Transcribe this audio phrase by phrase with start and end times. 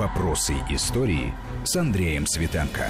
[0.00, 2.88] Вопросы истории с Андреем Светенко.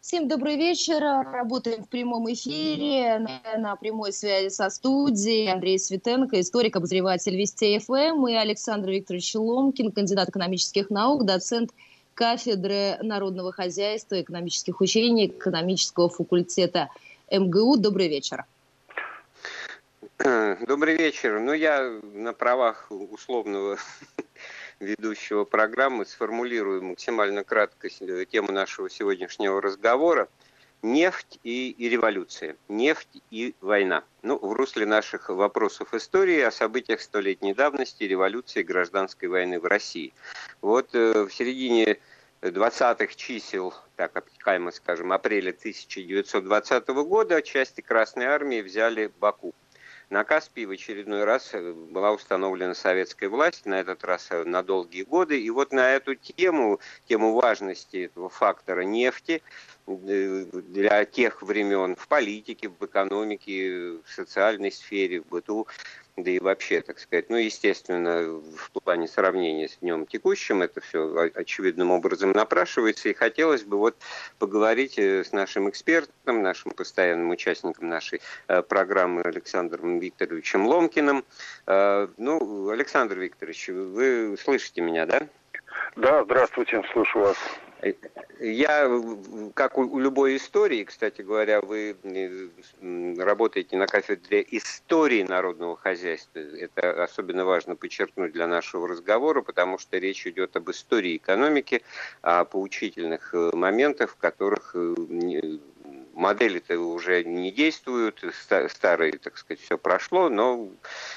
[0.00, 1.02] Всем добрый вечер.
[1.02, 5.50] Работаем в прямом эфире на, на прямой связи со студией.
[5.50, 11.72] Андрей Светенко, историк, обозреватель Вести ФМ, и Александр Викторович Ломкин, кандидат экономических наук, доцент
[12.14, 16.88] кафедры народного хозяйства, экономических учений, экономического факультета
[17.32, 17.78] МГУ.
[17.78, 18.44] Добрый вечер.
[20.16, 21.40] Добрый вечер.
[21.40, 23.78] Ну, я на правах условного
[24.78, 30.28] ведущего программы сформулирую максимально кратко тему нашего сегодняшнего разговора.
[30.82, 32.56] Нефть и, и революция.
[32.68, 34.04] Нефть и война.
[34.22, 40.14] Ну, в русле наших вопросов истории о событиях столетней давности, революции гражданской войны в России.
[40.60, 41.98] Вот э, в середине
[42.40, 49.52] 20-х чисел, так обтекаемо скажем, апреля 1920 года части Красной Армии взяли Баку.
[50.10, 54.62] На Каспии в очередной раз э, была установлена советская власть, на этот раз э, на
[54.62, 55.40] долгие годы.
[55.40, 59.42] И вот на эту тему, тему важности этого фактора нефти,
[59.86, 65.66] для тех времен в политике, в экономике, в социальной сфере, в быту
[66.16, 71.30] да и вообще, так сказать, ну, естественно, в плане сравнения с днем текущим это все
[71.34, 73.96] очевидным образом напрашивается, и хотелось бы вот
[74.38, 81.24] поговорить э, с нашим экспертом, нашим постоянным участником нашей э, программы Александром Викторовичем Ломкиным.
[81.66, 85.26] Э, ну, Александр Викторович, вы слышите меня, да?
[85.96, 87.36] Да, здравствуйте, слушаю вас.
[88.40, 89.02] Я,
[89.54, 91.96] как у любой истории, кстати говоря, вы
[93.18, 96.38] работаете на кафедре истории народного хозяйства.
[96.38, 101.82] Это особенно важно подчеркнуть для нашего разговора, потому что речь идет об истории экономики,
[102.22, 104.94] о поучительных э, моментах, в которых э,
[106.14, 108.24] модели-то уже не действуют,
[108.68, 110.68] старые, так сказать, все прошло, но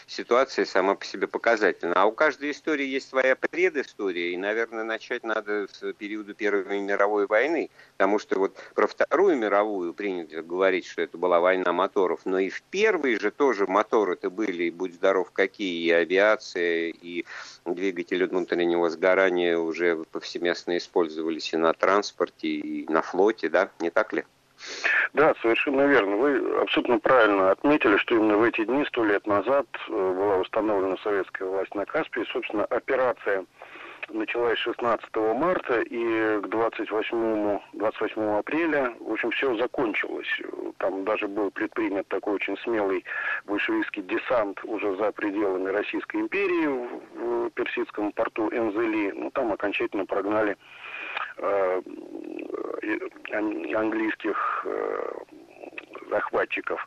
[0.05, 1.93] ситуация сама по себе показательна.
[1.95, 7.27] А у каждой истории есть своя предыстория, и, наверное, начать надо с периода Первой мировой
[7.27, 12.39] войны, потому что вот про Вторую мировую принято говорить, что это была война моторов, но
[12.39, 17.25] и в первой же тоже моторы-то были, и будь здоров какие, и авиация, и
[17.65, 24.13] двигатели внутреннего сгорания уже повсеместно использовались и на транспорте, и на флоте, да, не так
[24.13, 24.23] ли?
[25.14, 26.16] Да, совершенно верно.
[26.17, 30.98] Вы абсолютно правильно отметили, что именно в эти дни, сто лет назад, э, была установлена
[30.98, 32.26] советская власть на Каспии.
[32.32, 33.45] Собственно, операция
[34.10, 40.28] началась 16 марта и к 28, 28 апреля, в общем, все закончилось.
[40.78, 43.04] Там даже был предпринят такой очень смелый
[43.45, 46.67] большевистский десант уже за пределами Российской империи
[47.16, 49.11] в Персидском порту Энзели.
[49.11, 50.58] Ну, там окончательно прогнали
[51.38, 51.82] Э,
[53.37, 55.14] английских э,
[56.09, 56.86] захватчиков.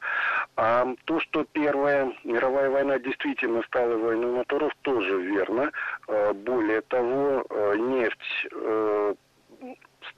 [0.56, 5.70] А то, что Первая мировая война действительно стала войной моторов, тоже верно.
[6.08, 7.46] Э, более того,
[7.76, 8.48] нефть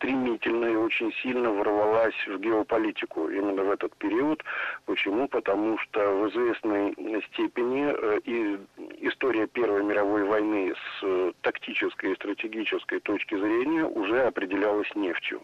[0.03, 4.43] стремительно и очень сильно ворвалась в геополитику именно в этот период.
[4.85, 5.29] Почему?
[5.29, 6.95] Потому что в известной
[7.33, 8.59] степени э, и
[9.07, 15.43] история Первой мировой войны с э, тактической и стратегической точки зрения уже определялась нефтью.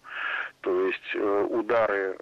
[0.60, 2.16] То есть э, удары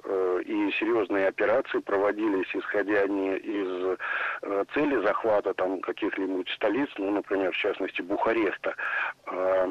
[0.45, 3.99] и серьезные операции проводились исходя не из
[4.75, 8.75] цели захвата там каких-нибудь столиц, ну, например, в частности, Бухареста,
[9.27, 9.65] а,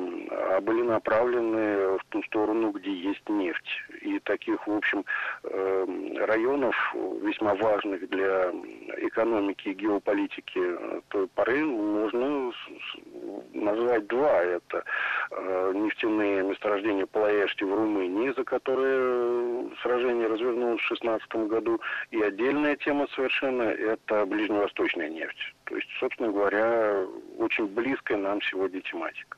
[0.56, 3.68] а были направлены в ту сторону, где есть нефть.
[4.02, 5.06] И таких, в общем,
[5.44, 6.76] эм, районов,
[7.22, 8.52] весьма важных для
[8.98, 10.62] экономики и геополитики
[11.10, 12.52] той поры, можно
[13.54, 14.44] назвать два.
[14.44, 14.84] Это
[15.32, 21.82] э, нефтяные месторождения Плаэшти в Румынии, за которые сражение развернулось в 2016 году.
[22.12, 25.54] И отдельная тема совершенно– это ближневосточная нефть.
[25.66, 27.06] То есть, собственно говоря,
[27.38, 29.38] очень близкая нам сегодня тематика.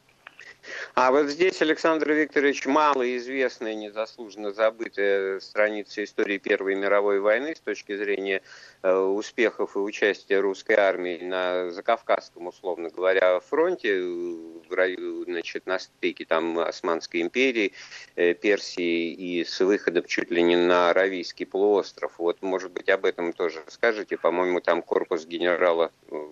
[0.95, 7.95] А вот здесь, Александр Викторович, малоизвестная, незаслуженно забытая страница истории Первой мировой войны с точки
[7.95, 8.41] зрения
[8.81, 16.25] э, успехов и участия русской армии на Закавказском, условно говоря, фронте, в, значит, на стыке
[16.25, 17.73] там Османской империи,
[18.15, 22.13] э, Персии и с выходом чуть ли не на Аравийский полуостров.
[22.17, 24.17] Вот, может быть, об этом тоже скажете.
[24.17, 26.27] По-моему, там корпус генерала э,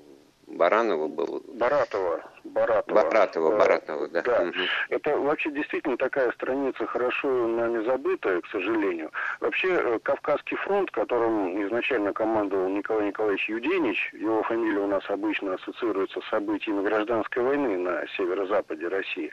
[0.56, 1.44] Баранова был.
[1.48, 2.24] Баратова.
[2.46, 3.04] Баратова.
[3.04, 4.22] Баратова, Баратова, да.
[4.22, 4.42] да.
[4.44, 4.54] Угу.
[4.90, 9.12] Это вообще действительно такая страница хорошо нами забытая, к сожалению.
[9.42, 15.56] Вообще, э, Кавказский фронт, которым изначально командовал Николай Николаевич Юденич, его фамилия у нас обычно
[15.56, 19.32] ассоциируется с событиями гражданской войны на северо-западе России.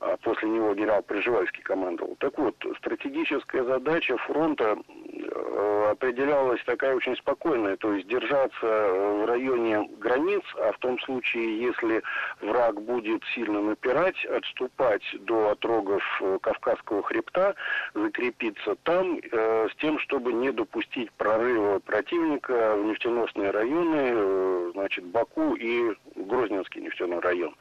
[0.00, 2.16] А после него генерал Приживальский командовал.
[2.18, 9.88] Так вот, стратегическая задача фронта э, определялась такая очень спокойная, то есть держаться в районе
[9.98, 12.02] границ, а в том случае, если
[12.40, 17.54] враг будет сильно напирать, отступать до отрогов э, Кавказского хребта,
[17.94, 25.04] закрепиться там э, с тем, чтобы не допустить прорыва противника в нефтеносные районы, э, значит,
[25.06, 27.54] Баку и Грозненский нефтяной район.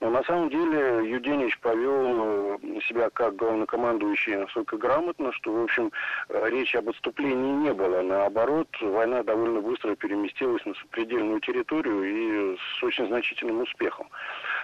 [0.00, 5.90] Но на самом деле Юденич повел э, себя как главнокомандующий настолько грамотно, что, в общем,
[6.28, 8.02] э, речи об отступлении не было.
[8.02, 14.08] Наоборот, война довольно быстро переместилась на сопредельную территорию и с очень значительным успехом.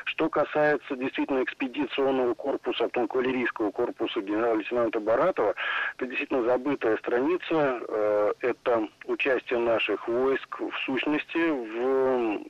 [0.04, 5.54] Что касается действительно экспедиционного корпуса, потом кавалерийского корпуса генерала-лейтенанта Баратова,
[5.96, 7.80] это действительно забытая страница.
[7.88, 12.40] Э, это участие наших войск в сущности в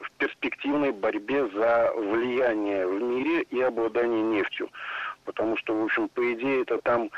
[0.00, 0.10] в
[0.62, 4.70] перспективной борьбе за влияние в мире и обладание нефтью.
[5.24, 7.10] Потому что, в общем, по идее, это там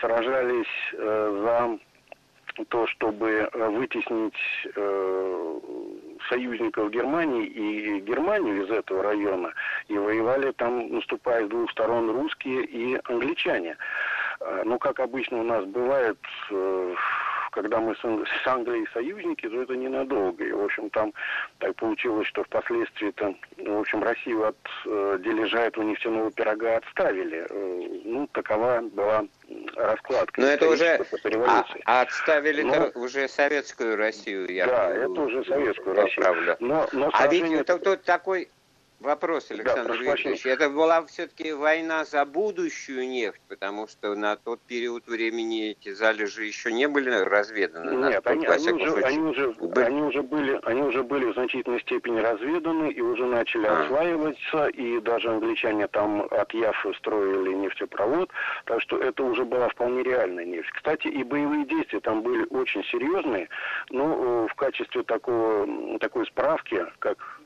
[0.00, 4.34] сражались э, за то, чтобы вытеснить
[4.74, 5.60] э,
[6.28, 9.52] союзников Германии и Германию из этого района.
[9.88, 13.76] И воевали там, наступая с двух сторон, русские и англичане.
[14.40, 16.18] Э, ну, как обычно у нас бывает,
[16.50, 16.94] э,
[17.52, 20.44] когда мы с Англией союзники, то это ненадолго.
[20.44, 21.12] И, в общем, там
[21.58, 24.56] так получилось, что впоследствии там, в общем, Россию от
[24.86, 27.46] э, дележа этого нефтяного пирога отставили.
[27.48, 29.26] Э, ну, такова была
[29.76, 30.40] раскладка.
[30.40, 31.04] Но это уже
[31.46, 34.50] а, а отставили но, уже советскую Россию.
[34.50, 36.24] Я да, это уже советскую Россию.
[36.24, 36.56] Правда.
[36.60, 38.48] Но, но а ведь тут, тут такой
[39.02, 40.46] Вопрос, Александр да, Викторович.
[40.46, 46.44] Это была все-таки война за будущую нефть, потому что на тот период времени эти залежи
[46.44, 48.08] еще не были разведаны.
[48.10, 52.20] Нет, они, они, уже, они, уже, они, уже были, они уже были в значительной степени
[52.20, 53.82] разведаны и уже начали а.
[53.82, 58.30] осваиваться, и даже англичане там от Яфы строили нефтепровод,
[58.66, 60.70] так что это уже была вполне реальная нефть.
[60.76, 63.48] Кстати, и боевые действия там были очень серьезные,
[63.90, 67.41] но э, в качестве такого, такой справки, как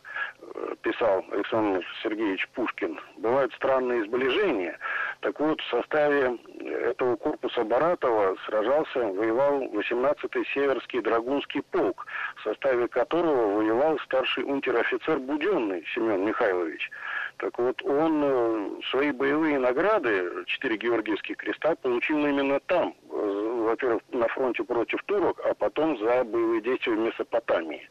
[0.83, 4.79] писал Александр Сергеевич Пушкин, бывают странные сближения.
[5.21, 12.07] Так вот, в составе этого корпуса Баратова сражался, воевал 18-й Северский Драгунский полк,
[12.37, 16.91] в составе которого воевал старший унтер-офицер Буденный Семен Михайлович.
[17.39, 22.95] Так вот, он э, свои боевые награды, четыре Георгиевских креста, получил именно там.
[23.11, 27.91] Э, во-первых, на фронте против турок, а потом за боевые действия в Месопотамии.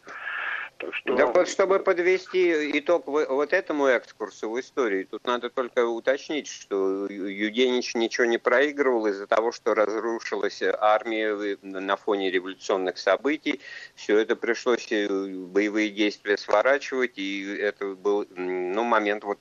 [0.78, 1.16] Так что...
[1.16, 7.08] Так вот, чтобы подвести итог вот этому экскурсу в истории, тут надо только уточнить, что
[7.08, 13.62] Юденич ничего не проигрывал из-за того, что разрушилась армия на фоне революционных событий.
[13.96, 19.40] Все это пришлось э, боевые действия сворачивать, и это был ну, момент вот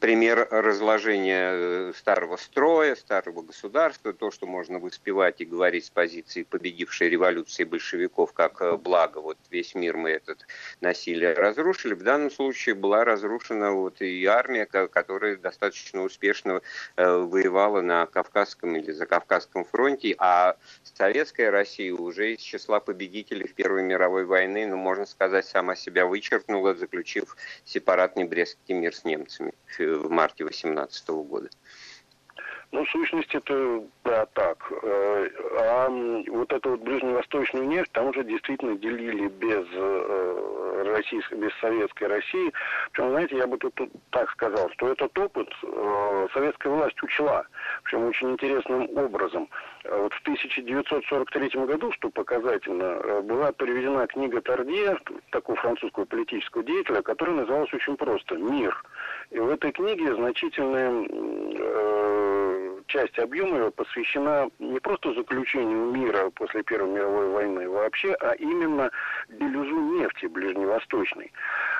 [0.00, 6.42] пример разложения э, старого строя, старого государства, то, что можно воспевать и говорить с позиции
[6.42, 10.46] победившей революции большевиков как э, благо, вот весь мир мы этот
[10.80, 16.62] насилие разрушили, в данном случае была разрушена вот и армия, которая достаточно успешно
[16.96, 23.46] э, воевала на Кавказском или за Кавказском фронте, а советская Россия уже из числа победителей
[23.46, 29.04] в Первой мировой войны, ну, можно сказать, сама себя вычеркнула, заключив сепаратный Брестский мир с
[29.04, 31.48] немцами в марте 2018 года.
[32.70, 34.70] Ну, в сущности, это да, так.
[34.82, 35.28] Э,
[35.58, 42.04] а вот эту вот ближневосточную нефть там уже действительно делили без э, российской, без советской
[42.08, 42.52] России.
[42.92, 47.46] Причем, знаете, я бы тут, тут так сказал, что этот опыт э, советская власть учла.
[47.84, 49.48] Причем очень интересным образом.
[49.84, 54.98] Вот в 1943 году, что показательно, была переведена книга Тардье,
[55.30, 58.76] такого французского политического деятеля, которая называлась очень просто «Мир».
[59.30, 60.90] И в этой книге значительная
[62.88, 68.90] часть объема его посвящена не просто заключению мира после Первой мировой войны вообще, а именно
[69.28, 71.32] дележу нефти ближневосточной.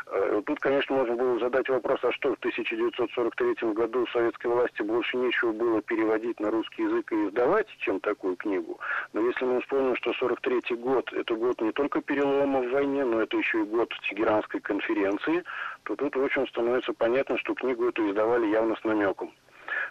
[0.06, 5.16] Э, тут, конечно, можно было задать вопрос, а что в 1943 году советской власти больше
[5.16, 8.78] нечего было переводить на русский язык и издавать, чем такую книгу.
[9.12, 13.22] Но если мы вспомним, что 43 год– это год не только перелома в войне, но
[13.22, 15.42] это еще и год Тегеранской конференции,
[15.84, 19.32] то тут, в общем, становится понятно, что книгу эту издавали явно с намеком.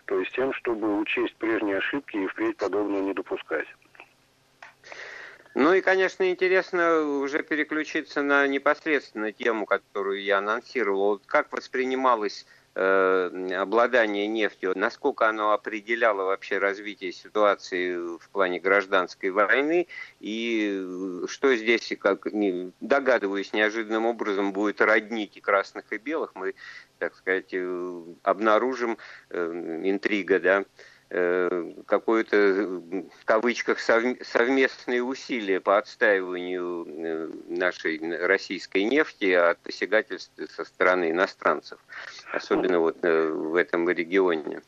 [0.05, 3.67] То есть тем, чтобы учесть прежние ошибки и впредь подобное не допускать.
[5.55, 11.19] Ну и, конечно, интересно уже переключиться на непосредственно тему, которую я анонсировал.
[11.25, 12.45] Как воспринималось
[12.77, 19.87] обладание нефтью, насколько оно определяло вообще развитие ситуации в плане гражданской войны,
[20.19, 20.85] и
[21.27, 22.27] что здесь, как
[22.79, 26.53] догадываюсь, неожиданным образом будет роднить и красных, и белых, мы,
[26.99, 28.97] так сказать, э, обнаружим
[29.29, 30.63] э, интрига, да, э,
[31.09, 32.37] какое-то,
[33.21, 41.79] в кавычках, совместные усилия по отстаиванию э, нашей российской нефти от посягательств со стороны иностранцев,
[42.33, 44.61] особенно вот в этом регионе.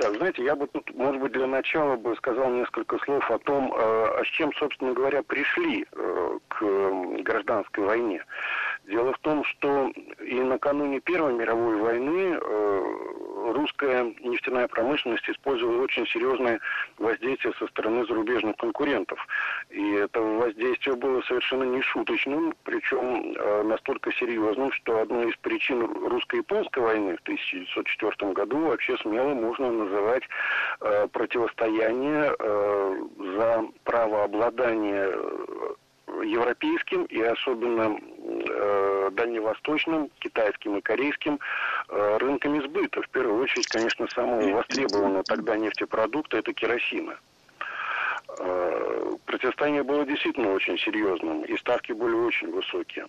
[0.00, 3.70] Да, знаете, я бы тут, может быть, для начала бы сказал несколько слов о том,
[3.76, 8.24] э, с чем, собственно говоря, пришли э, к гражданской войне.
[8.86, 9.92] Дело в том, что
[10.24, 12.84] и накануне Первой мировой войны э,
[13.52, 16.60] русская нефтяная промышленность использовала очень серьезное
[16.98, 19.18] воздействие со стороны зарубежных конкурентов.
[19.70, 25.82] И это воздействие было совершенно не шуточным, причем э, настолько серьезным, что одной из причин
[26.06, 30.22] русско-японской войны в 1904 году вообще смело можно называть
[30.80, 32.34] э, противостояние
[33.36, 35.10] за право обладания
[36.22, 41.38] европейским и особенно э, дальневосточным, китайским и корейским
[41.88, 43.02] э, рынками сбыта.
[43.02, 47.18] В первую очередь, конечно, самого востребованного тогда нефтепродукта это керосина.
[48.38, 53.06] Э, противостояние было действительно очень серьезным, и ставки были очень высокие.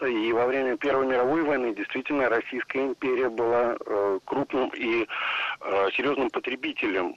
[0.00, 5.06] И во время Первой мировой войны действительно Российская империя была э, крупным и
[5.60, 7.16] э, серьезным потребителем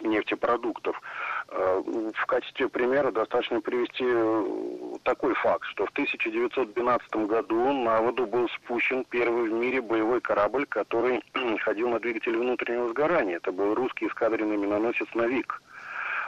[0.00, 1.00] нефтепродуктов.
[1.48, 1.82] Э,
[2.14, 8.48] в качестве примера достаточно привести э, такой факт, что в 1912 году на воду был
[8.48, 11.22] спущен первый в мире боевой корабль, который
[11.60, 13.36] ходил на двигателе внутреннего сгорания.
[13.36, 15.60] Это был русский эскадренный миноносец «Навик».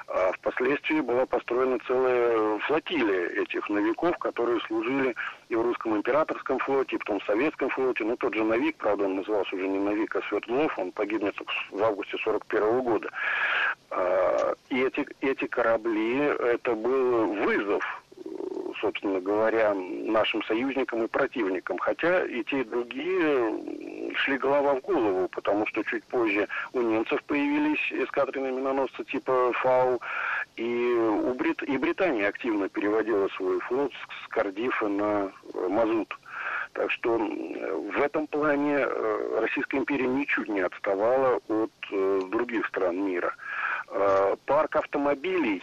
[0.09, 5.17] А впоследствии была построена целая флотилия этих новиков, которые служили
[5.49, 8.05] и в русском императорском флоте, и потом в советском флоте.
[8.05, 11.35] Ну, тот же Новик, правда, он назывался уже не Новик, а Свердлов, он погибнет
[11.73, 13.11] в августе 41 года.
[13.91, 17.85] А, и эти, эти корабли, это был вызов
[18.81, 21.79] собственно говоря, нашим союзникам и противникам.
[21.79, 27.23] Хотя и те, и другие шли голова в голову, потому что чуть позже у немцев
[27.25, 30.01] появились эскадренные миноносцы типа «Фау»,
[30.57, 31.63] и, у Брит...
[31.63, 33.93] и Британия активно переводила свой флот
[34.25, 36.17] с Кардифа на э, Мазут.
[36.73, 43.05] Так что в этом плане э, Российская империя ничуть не отставала от э, других стран
[43.05, 43.35] мира.
[43.89, 45.63] Э, парк автомобилей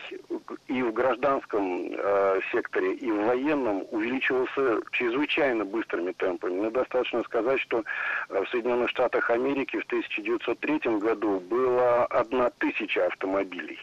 [0.67, 6.61] и в гражданском э, секторе, и в военном увеличивался чрезвычайно быстрыми темпами.
[6.61, 7.83] Но достаточно сказать, что
[8.29, 13.77] э, в Соединенных Штатах Америки в 1903 году было одна тысяча автомобилей,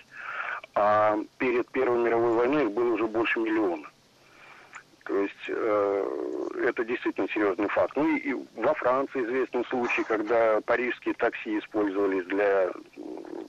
[0.75, 3.87] а перед Первой мировой войной их было уже больше миллиона.
[5.11, 7.97] То есть э, это действительно серьезный факт.
[7.97, 12.71] Ну и, и во Франции известен случай, когда парижские такси использовались для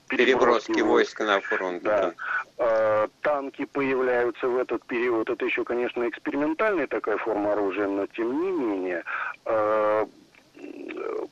[0.08, 1.84] переброски войск на фронт.
[1.84, 2.14] Да.
[2.58, 5.30] Э, танки появляются в этот период.
[5.30, 9.04] Это еще, конечно, экспериментальная такая форма оружия, но тем не менее
[9.44, 10.06] э,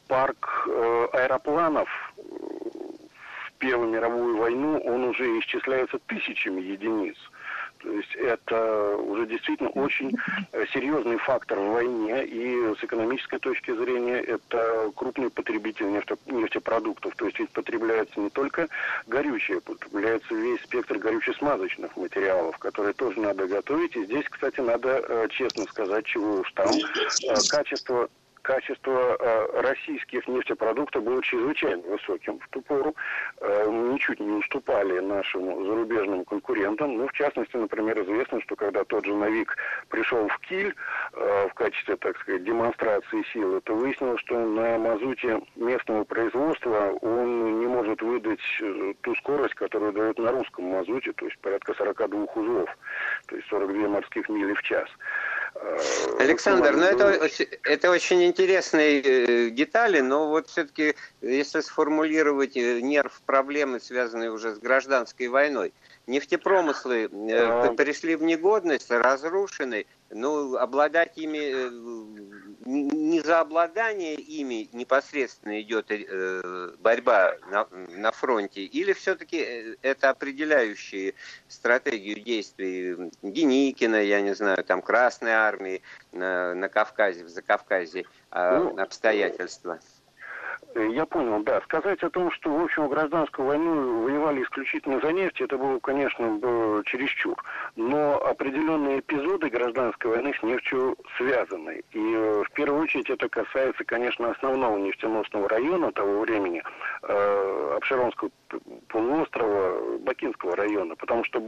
[0.06, 7.16] парк э, аэропланов в Первую мировую войну он уже исчисляется тысячами единиц.
[7.82, 10.16] То есть это уже действительно очень
[10.52, 17.14] э, серьезный фактор в войне, и с экономической точки зрения это крупный потребитель нефте, нефтепродуктов.
[17.16, 18.68] То есть ведь потребляется не только
[19.06, 23.96] горючее, потребляется весь спектр горюче-смазочных материалов, которые тоже надо готовить.
[23.96, 26.68] И здесь, кстати, надо э, честно сказать, чего уж там.
[26.68, 28.08] Э, качество
[28.50, 32.96] качество э, российских нефтепродуктов было чрезвычайно высоким в ту пору,
[33.40, 36.96] э, ничуть не уступали нашим зарубежным конкурентам.
[36.96, 39.56] Ну, в частности, например, известно, что когда тот же Навик
[39.88, 40.74] пришел в Киль
[41.12, 47.60] э, в качестве, так сказать, демонстрации силы, то выяснилось, что на мазуте местного производства он
[47.60, 52.24] не может выдать э, ту скорость, которую дает на русском мазуте, то есть порядка 42
[52.34, 52.76] узлов,
[53.28, 54.88] то есть 42 морских мили в час.
[56.18, 57.28] Александр, ну это,
[57.64, 64.54] это очень интересные э, детали, но вот все-таки, если сформулировать э, нерв проблемы, связанные уже
[64.54, 65.72] с гражданской войной,
[66.06, 75.86] нефтепромыслы э, перешли в негодность, разрушены, ну, обладать ими, не за обладание ими непосредственно идет
[75.90, 81.14] э, борьба на, на фронте, или все-таки это определяющие
[81.48, 88.58] стратегию действий Деникина, я не знаю, там Красной Армии на, на Кавказе, в Закавказье э,
[88.58, 89.78] ну, обстоятельства?
[89.80, 89.99] Э,
[90.74, 91.60] я понял, да.
[91.62, 96.32] Сказать о том, что, в общем, гражданскую войну воевали исключительно за нефть, это было, конечно,
[96.32, 97.36] было чересчур.
[97.76, 101.82] Но определенные эпизоды гражданской войны с нефтью связаны.
[101.92, 106.62] И э, в первую очередь это касается, конечно, основного нефтеносного района того времени,
[107.02, 107.60] э,
[108.88, 111.40] полуострова, Бакинского района, потому что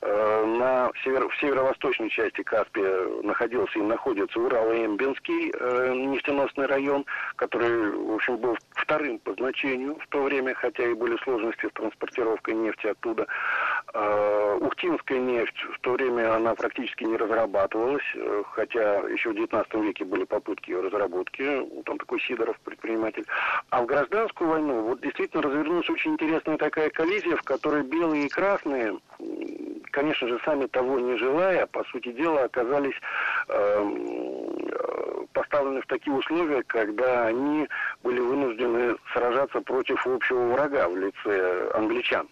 [0.00, 7.04] э, на север, в северо-восточной части Каспия находился и находится Урал-Эмбинский э, нефтеносный район,
[7.36, 11.72] который, в общем, был вторым по значению в то время, хотя и были сложности с
[11.72, 13.22] транспортировкой нефти оттуда.
[13.22, 13.26] Э,
[14.62, 20.04] Ухтинская нефть в то время она практически не разрабатывалась, э, хотя еще в 19 веке
[20.04, 23.26] были попытки ее разработки, там такой Сидоров предприниматель.
[23.70, 28.28] А в гражданскую войну вот действительно развернулась очень интересная такая коллизия, в которой белые и
[28.28, 28.98] красные,
[29.90, 32.98] конечно же, сами того не желая, по сути дела, оказались
[33.48, 37.68] э, поставлены в такие условия, когда они
[38.02, 42.28] были вынуждены сражаться против общего врага в лице англичан.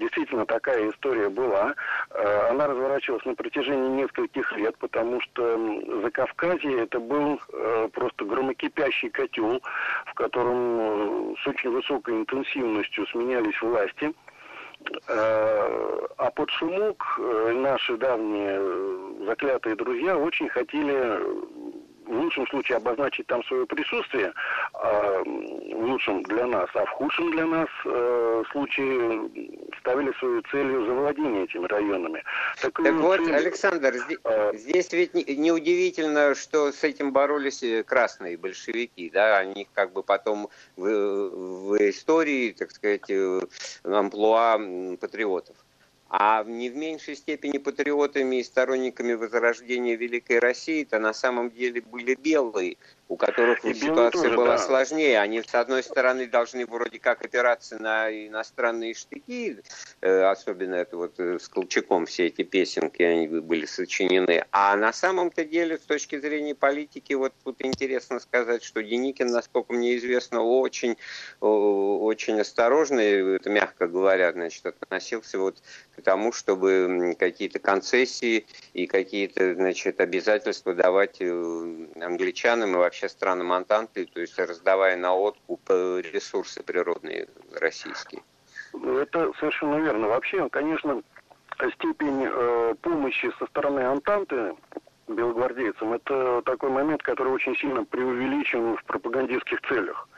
[0.00, 1.74] Действительно, такая история была.
[2.10, 8.24] Э, она разворачивалась на протяжении нескольких лет, потому что за Кавказе это был э, просто
[8.24, 9.60] громокипящий котел,
[10.06, 14.12] в котором э, с очень высокой интенсивностью сменялись власти.
[15.06, 17.20] А под шумок
[17.52, 21.20] наши давние заклятые друзья очень хотели
[22.10, 24.32] в лучшем случае обозначить там свое присутствие,
[24.74, 29.30] э, в лучшем для нас, а в худшем для нас э, случае
[29.80, 32.22] ставили свою целью завладение этими районами.
[32.60, 33.34] Так, так вот, цель...
[33.34, 34.52] Александр, здесь, а...
[34.54, 40.48] здесь ведь неудивительно, что с этим боролись э, красные большевики, да, они как бы потом
[40.76, 43.40] в, в истории, так сказать, э,
[43.84, 44.58] амплуа
[45.00, 45.56] патриотов
[46.10, 51.80] а не в меньшей степени патриотами и сторонниками возрождения Великой России, то на самом деле
[51.82, 52.78] были белые,
[53.10, 54.58] у которых и ситуация тоже, была да.
[54.58, 55.18] сложнее.
[55.18, 59.58] Они, с одной стороны, должны вроде как опираться на иностранные штыки,
[60.00, 64.44] э, особенно это вот э, с Колчаком все эти песенки, они были сочинены.
[64.52, 69.72] А на самом-то деле, с точки зрения политики, вот тут интересно сказать, что Деникин, насколько
[69.72, 70.96] мне известно, очень,
[71.40, 75.60] очень осторожно, это мягко говоря, значит, относился вот
[75.96, 83.08] к тому, чтобы какие-то концессии и какие-то, значит, обязательства давать э, англичанам и вообще вообще
[83.08, 87.28] странам Антанты, то есть раздавая на откуп э, ресурсы природные
[87.58, 88.22] российские.
[88.74, 90.08] Ну, это совершенно верно.
[90.08, 91.02] Вообще, конечно,
[91.76, 94.54] степень э, помощи со стороны Антанты
[95.08, 100.08] белогвардейцам, это такой момент, который очень сильно преувеличен в пропагандистских целях.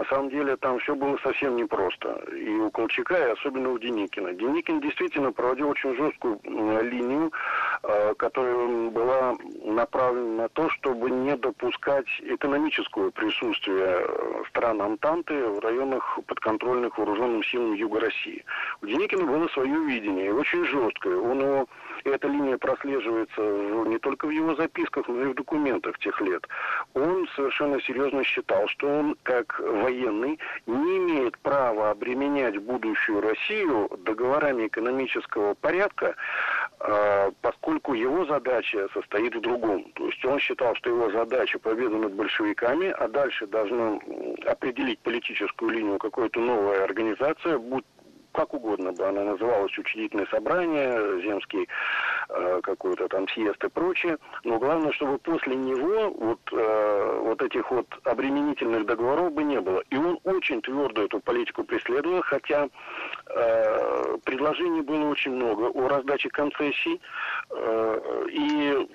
[0.00, 2.24] На самом деле там все было совсем непросто.
[2.34, 4.32] И у Колчака, и особенно у Деникина.
[4.32, 7.30] Деникин действительно проводил очень жесткую линию,
[7.82, 15.58] э, которая была направлена на то, чтобы не допускать экономического присутствия э, стран Антанты в
[15.58, 18.42] районах подконтрольных вооруженным силам Юга России.
[18.80, 21.18] У Деникина было свое видение, и очень жесткое.
[21.18, 21.66] Он его
[22.04, 23.42] и эта линия прослеживается
[23.86, 26.46] не только в его записках, но и в документах тех лет.
[26.94, 29.89] Он совершенно серьезно считал, что он, как военный,
[30.66, 36.14] не имеет права обременять будущую Россию договорами экономического порядка,
[36.78, 39.84] а, поскольку его задача состоит в другом.
[39.94, 43.98] То есть он считал, что его задача победа над большевиками, а дальше должна
[44.46, 47.84] определить политическую линию какой-то новая организация, будь
[48.32, 51.68] как угодно бы она называлась, учредительное собрание, земский
[52.28, 57.70] э, какой-то там съезд и прочее, но главное, чтобы после него вот, э, вот этих
[57.70, 59.82] вот обременительных договоров бы не было.
[59.90, 62.68] И он очень твердо эту политику преследовал, хотя
[63.26, 67.00] э, предложений было очень много о раздаче концессий,
[67.50, 68.88] э, и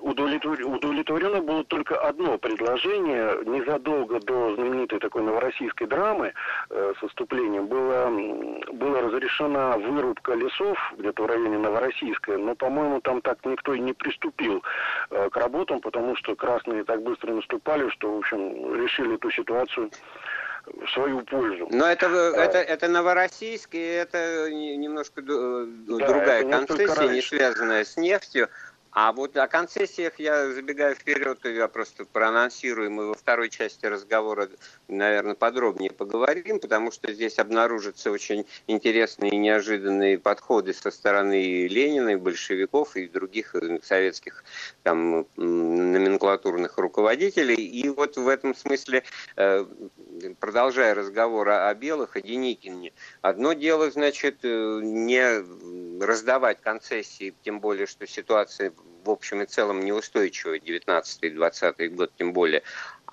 [0.00, 3.38] удовлетворено было только одно предложение.
[3.46, 6.32] Незадолго до знаменитой такой новороссийской драмы
[6.70, 8.10] э, с выступлением было,
[8.82, 13.92] была разрешена вырубка лесов где-то в районе Новороссийска, но, по-моему, там так никто и не
[13.92, 14.62] приступил
[15.10, 19.90] э, к работам, потому что красные так быстро наступали, что, в общем, решили эту ситуацию
[20.66, 21.68] в свою пользу.
[21.70, 25.64] Но это, а, это, это Новороссийск, и это немножко да,
[26.06, 28.48] другая концессия, не связанная с нефтью.
[28.92, 34.50] А вот о концессиях я забегаю вперед, я просто проанонсирую, мы во второй части разговора,
[34.86, 42.10] наверное, подробнее поговорим, потому что здесь обнаружатся очень интересные и неожиданные подходы со стороны Ленина,
[42.10, 44.44] и большевиков и других э, советских
[44.82, 47.54] там, номенклатурных руководителей.
[47.54, 49.04] И вот в этом смысле,
[49.36, 49.64] э,
[50.38, 57.86] продолжая разговор о белых, о Деникине, одно дело, значит, э, не раздавать концессии, тем более,
[57.86, 58.70] что ситуация
[59.04, 62.62] в общем и целом неустойчивая, 19-20 год тем более.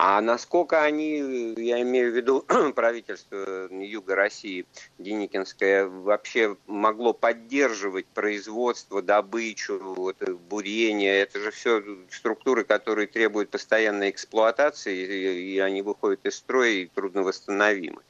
[0.02, 4.66] А насколько они, я имею в виду правительство Юга России,
[4.98, 10.18] Деникинское, вообще могло поддерживать производство, добычу, вот,
[10.50, 16.70] бурение, это же все структуры, которые требуют постоянной эксплуатации, и, и они выходят из строя
[16.70, 18.02] и трудновосстановимы.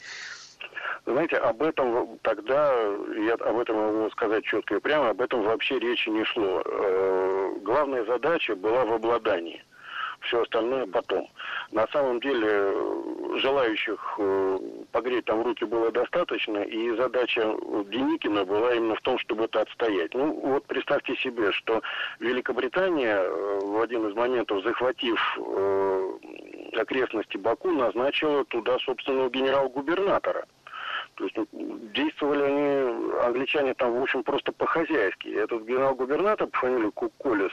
[1.05, 2.73] Знаете, об этом тогда,
[3.17, 6.61] я об этом могу сказать четко и прямо, об этом вообще речи не шло.
[6.65, 9.63] Э, главная задача была в обладании.
[10.21, 11.27] все остальное потом.
[11.71, 12.73] На самом деле
[13.37, 14.59] желающих э,
[14.91, 20.13] погреть там руки было достаточно, и задача Деникина была именно в том, чтобы это отстоять.
[20.13, 21.81] Ну вот представьте себе, что
[22.19, 26.11] Великобритания э, в один из моментов, захватив э,
[26.77, 30.45] окрестности Баку, назначила туда собственного генерал-губернатора.
[31.15, 31.35] То есть
[31.93, 35.27] действовали они, англичане там, в общем, просто по-хозяйски.
[35.27, 37.51] Этот генерал-губернатор по фамилии Куколес,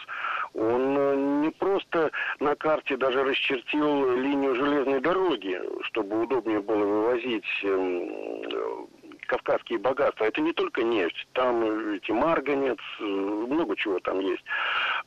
[0.55, 7.45] он э, не просто на карте даже расчертил линию железной дороги, чтобы удобнее было вывозить
[7.65, 8.89] эм,
[9.27, 10.25] кавказские богатства.
[10.25, 14.45] Это не только нефть, там эти марганец, э, много чего там есть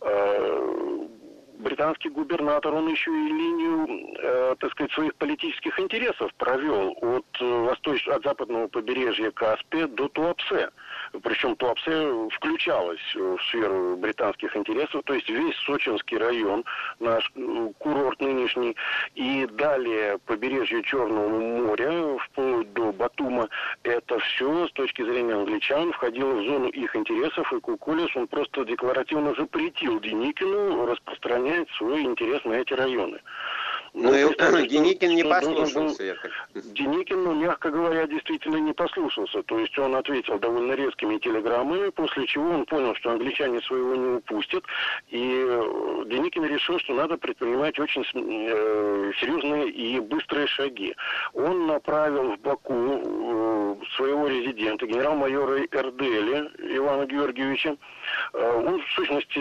[0.02, 1.08] э,
[1.60, 7.46] британский губернатор, он еще и линию, э, так сказать, своих политических интересов провел от, э,
[7.46, 8.08] восточ...
[8.08, 10.70] от западного побережья Каспия до Туапсе.
[11.24, 16.64] Причем Туапсе включалась в сферу британских интересов, то есть весь Сочинский район,
[17.00, 18.76] наш э, курорт нынешний,
[19.16, 23.50] и далее побережье Черного моря, вплоть до Батума,
[23.84, 28.66] это все с точки зрения англичан входило в зону их интересов, и Кукулес, он просто
[28.66, 33.20] декларативно запретил Деникину распространять свой интерес на эти районы.
[33.94, 36.18] Ну, и Деникин не послушался.
[36.54, 39.44] Деникин, ну, мягко говоря, действительно не послушался.
[39.44, 44.18] То есть он ответил довольно резкими телеграммами, после чего он понял, что англичане своего не
[44.18, 44.64] упустят.
[45.10, 50.96] И э, Деникин решил, что надо предпринимать очень э, серьезные и быстрые шаги.
[51.34, 57.78] Он направил в Баку э, своего резидента, генерал-майора Эрдели Ивана Георгиевича.
[58.34, 59.40] Э, он, в сущности,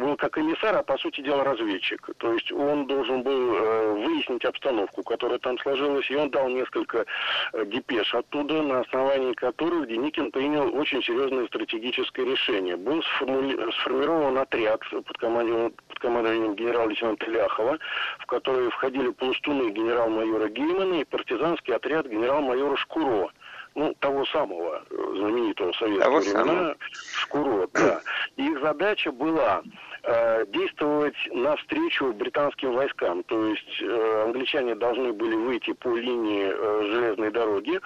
[0.00, 2.08] был как комиссар, а по сути дела разведчик.
[2.18, 7.04] То есть он должен был выяснить обстановку, которая там сложилась, и он дал несколько
[7.52, 12.76] э, депеш оттуда, на основании которых Деникин принял очень серьезное стратегическое решение.
[12.76, 13.58] Был сформули...
[13.72, 17.78] сформирован отряд под командованием, под командованием генерал-лейтенанта Ляхова,
[18.18, 23.30] в который входили пластуны генерал-майора Геймана и партизанский отряд генерал-майора Шкуро
[23.74, 26.76] ну, того самого э, знаменитого советского того времена, самого.
[27.16, 28.00] Шкуро, да.
[28.36, 29.62] Их задача была
[30.04, 33.22] Э, действовать навстречу британским войскам.
[33.22, 37.78] То есть э, англичане должны были выйти по линии э, железной дороги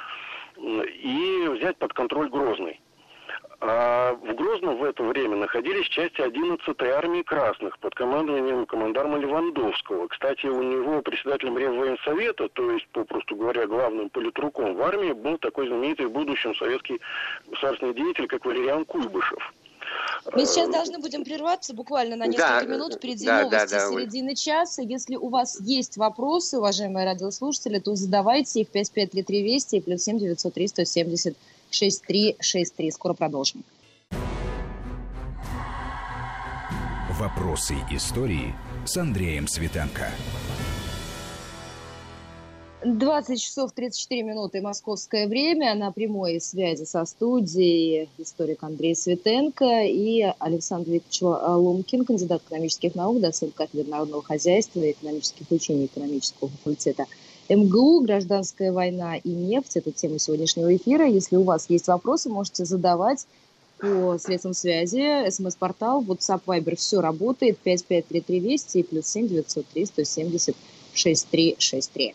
[0.57, 2.81] и взять под контроль Грозный.
[3.61, 10.09] А в Грозном в это время находились части 11-й армии красных под командованием командарма Левандовского.
[10.09, 15.69] Кстати, у него председателем Реввоенсовета, то есть, попросту говоря, главным политруком в армии, был такой
[15.69, 17.01] знаменитый в будущем советский
[17.47, 19.55] государственный деятель, как Валериан Куйбышев.
[20.33, 22.95] Мы сейчас должны будем прерваться буквально на несколько да, минут.
[22.95, 24.83] Впереди да, новости да, да, середины часа.
[24.83, 30.19] Если у вас есть вопросы, уважаемые радиослушатели, то задавайте их 5533 Вести и плюс 7
[30.19, 31.37] 903 170
[31.77, 32.91] 6363.
[32.91, 33.65] Скоро продолжим.
[37.19, 40.11] Вопросы истории с Андреем Светенко.
[42.85, 45.75] 20 часов 34 минуты московское время.
[45.75, 53.21] На прямой связи со студией историк Андрей Светенко и Александр Викторович Ломкин, кандидат экономических наук,
[53.21, 57.07] доцент кафедры народного хозяйства и экономических учений экономического факультета
[57.49, 59.77] МГУ, гражданская война и нефть.
[59.77, 61.07] Это тема сегодняшнего эфира.
[61.07, 63.27] Если у вас есть вопросы, можете задавать
[63.79, 70.57] по средствам связи, смс-портал, WhatsApp, Viber, все работает, 5533 Вести и плюс 7 903 170
[70.95, 72.15] 6363.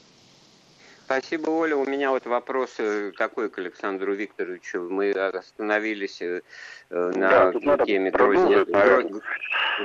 [1.05, 1.75] Спасибо, Оля.
[1.75, 2.77] У меня вот вопрос
[3.17, 4.87] такой к Александру Викторовичу.
[4.89, 6.41] Мы остановились э,
[6.89, 8.11] на да, теме.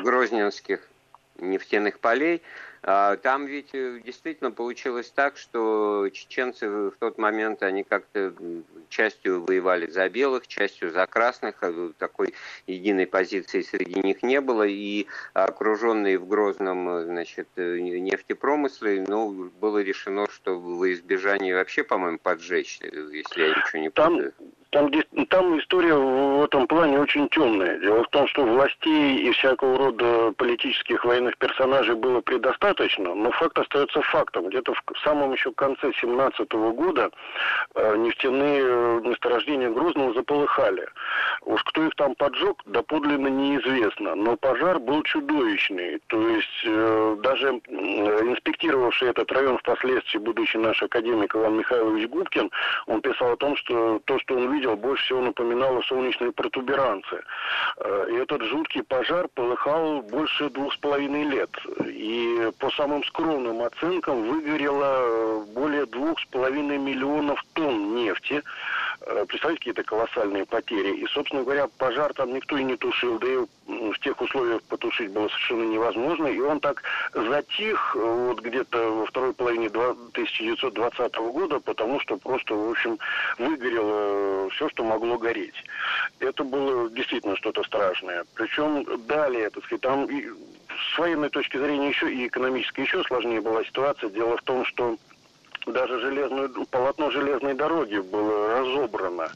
[0.04, 0.88] Грозненских
[1.38, 2.42] нефтяных полей.
[2.82, 8.32] А, там ведь э, действительно получилось так, что чеченцы в тот момент, они как-то
[8.88, 12.34] частью воевали за белых, частью за красных, а такой
[12.66, 19.50] единой позиции среди них не было, и окруженные в Грозном э, значит, э, нефтепромыслы, ну,
[19.60, 23.90] было решено, что во избежание вообще, по-моему, поджечь, если я ничего не.
[23.90, 24.20] Там
[24.70, 24.90] там,
[25.28, 27.78] там история в этом плане очень темная.
[27.78, 33.58] Дело в том, что властей и всякого рода политических военных персонажей было предостаточно, но факт
[33.58, 34.48] остается фактом.
[34.48, 37.10] Где-то в самом еще конце 17 года
[37.74, 40.86] э, нефтяные э, месторождения Грозного заполыхали.
[41.42, 44.14] Уж кто их там поджег, доподлинно неизвестно.
[44.14, 46.00] Но пожар был чудовищный.
[46.08, 52.50] То есть э, даже инспектировавший этот район впоследствии, будущий наш академик Иван Михайлович Губкин,
[52.86, 57.22] он писал о том, что то, что он видел, видел, больше всего напоминало солнечные протуберанцы.
[57.78, 61.50] Э, и этот жуткий пожар полыхал больше двух с половиной лет.
[61.86, 68.42] И по самым скромным оценкам выгорело более двух с половиной миллионов тонн нефти.
[69.06, 70.96] Э, представляете, какие-то колоссальные потери.
[70.96, 75.12] И, собственно говоря, пожар там никто и не тушил, да и в тех условиях потушить
[75.12, 76.26] было совершенно невозможно.
[76.26, 76.82] И он так
[77.14, 82.98] затих э, вот где-то во второй половине 1920 года, потому что просто, в общем,
[83.38, 85.64] выгорело все, что могло гореть.
[86.18, 88.24] Это было действительно что-то страшное.
[88.34, 93.64] Причем далее, так сказать, там с военной точки зрения еще и экономически еще сложнее была
[93.64, 94.10] ситуация.
[94.10, 94.96] Дело в том, что
[95.66, 99.30] даже железную, полотно железной дороги было разобрано.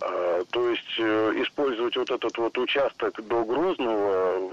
[0.00, 4.50] А, то есть э, использовать вот этот вот участок до Грозного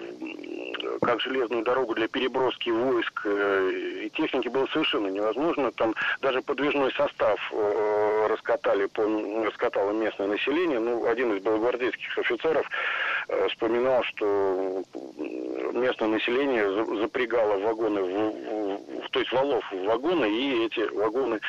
[1.02, 3.72] как железную дорогу для переброски войск э,
[4.06, 5.72] и техники было совершенно невозможно.
[5.72, 9.04] Там даже подвижной состав э, раскатали, по,
[9.46, 10.80] раскатало местное население.
[10.80, 12.70] Ну, один из белогвардейских офицеров
[13.50, 14.84] вспоминал, что
[15.74, 21.40] местное население запрягало вагоны, в, в, то есть валов в вагоны, и эти вагоны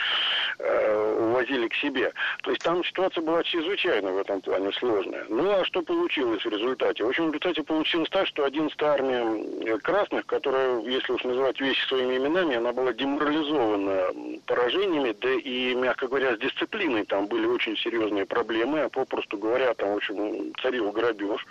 [0.58, 2.12] э, увозили к себе.
[2.42, 5.26] То есть там ситуация была чрезвычайно в этом плане сложная.
[5.28, 7.04] Ну а что получилось в результате?
[7.04, 11.86] В общем, в результате получилось так, что 11-я армия красных, которая, если уж называть вещи
[11.86, 14.08] своими именами, она была деморализована
[14.46, 19.74] поражениями, да и, мягко говоря, с дисциплиной там были очень серьезные проблемы, а попросту говоря,
[19.74, 21.46] там, в общем, царил грабеж.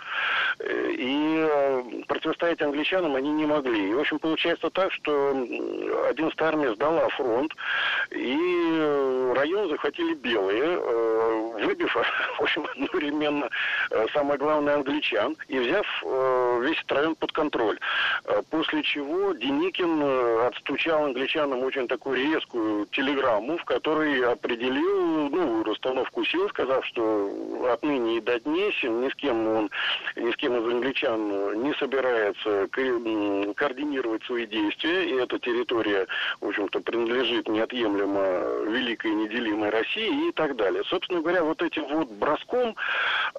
[0.58, 3.90] Э, и э, противостоять англичанам они не могли.
[3.90, 7.52] И, в общем, получается так, что 11-я армия сдала фронт,
[8.10, 10.78] и э, район захватили белые,
[11.64, 11.94] выбив,
[12.38, 13.48] в общем, одновременно
[14.12, 15.86] самое главное англичан, и взяв
[16.62, 17.78] весь этот район под контроль.
[18.50, 20.02] После чего Деникин
[20.46, 28.18] отстучал англичанам очень такую резкую телеграмму, в которой определил ну, расстановку сил, сказав, что отныне
[28.18, 29.70] и до дней ни с кем он,
[30.14, 32.68] ни с кем из англичан не собирается
[33.56, 36.06] координировать свои действия, и эта территория,
[36.40, 40.82] в общем-то, принадлежит неотъемлемо великой неделимой России и так далее.
[40.84, 42.74] Собственно говоря, вот этим вот броском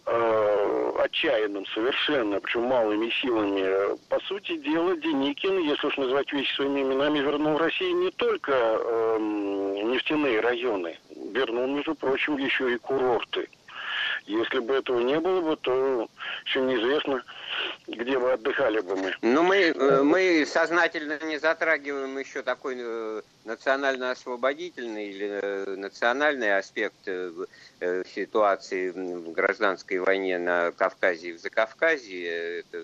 [0.06, 6.82] э, отчаянным совершенно, причем малыми силами, по сути дела, Деникин, если уж называть вещи своими
[6.82, 9.18] именами, вернул России не только э,
[9.84, 10.98] нефтяные районы,
[11.32, 13.48] вернул, между прочим, еще и курорты.
[14.28, 16.10] Если бы этого не было бы, то
[16.46, 17.24] еще неизвестно,
[17.88, 19.14] где бы отдыхали бы мы.
[19.22, 27.08] Ну, мы, э, мы сознательно не затрагиваем еще такой э, национально-освободительный или э, национальный аспект
[28.14, 32.60] ситуации в гражданской войне на Кавказе и в Закавказье.
[32.60, 32.84] Это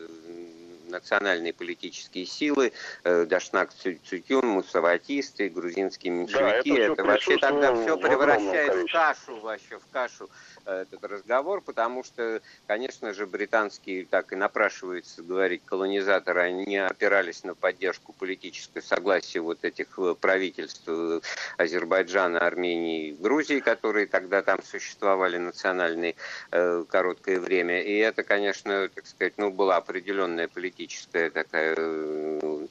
[0.87, 2.71] национальные политические силы,
[3.03, 6.71] Дашнак Цютюн, мусаватисты, грузинские меньшевики.
[6.71, 10.29] Да, это, это вообще тогда все превращает в кашу вообще, в кашу
[10.65, 17.55] этот разговор, потому что, конечно же, британские, так и напрашивается говорить, колонизаторы, они опирались на
[17.55, 21.19] поддержку политического согласия вот этих э, правительств э,
[21.57, 26.15] Азербайджана, Армении, Грузии, которые тогда там существовали национальные
[26.51, 27.81] э, короткое время.
[27.81, 32.67] И это, конечно, так сказать, ну, была определенная политическая такая, ну,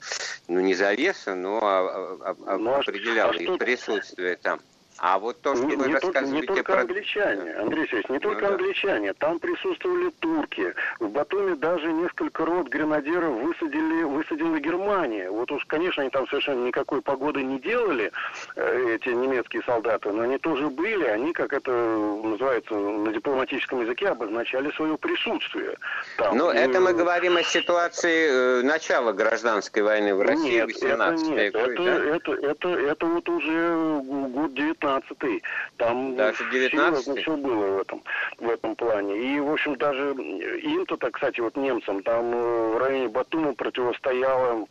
[0.49, 4.61] не завеса, но а, а, а, определяла их присутствие там.
[5.03, 6.41] А вот то, что не, вы не рассказываете...
[6.43, 6.83] Не только про...
[6.83, 9.13] англичане, Андрей Сергеевич, не ну только ну, англичане.
[9.15, 10.75] Там присутствовали турки.
[11.01, 15.29] В Батуми даже несколько рот гренадеров высадили, высадила Германия.
[15.29, 18.13] Вот уж, конечно, они там совершенно никакой погоды не делали,
[18.55, 21.07] э, эти немецкие солдаты, но они тоже были.
[21.07, 25.79] Они, как это называется на дипломатическом языке, обозначали свое присутствие.
[26.17, 26.39] Там.
[26.39, 31.35] Ну, это мы говорим о ситуации э, начала гражданской войны в России нет, 18 это
[31.35, 32.05] нет, это, да?
[32.05, 35.43] это, это, это вот уже год 19 19
[35.77, 38.03] Там даже 19 все было в этом,
[38.39, 39.19] в этом плане.
[39.19, 44.67] И, в общем, даже им-то, кстати, вот немцам, там э, в районе Батума противостояло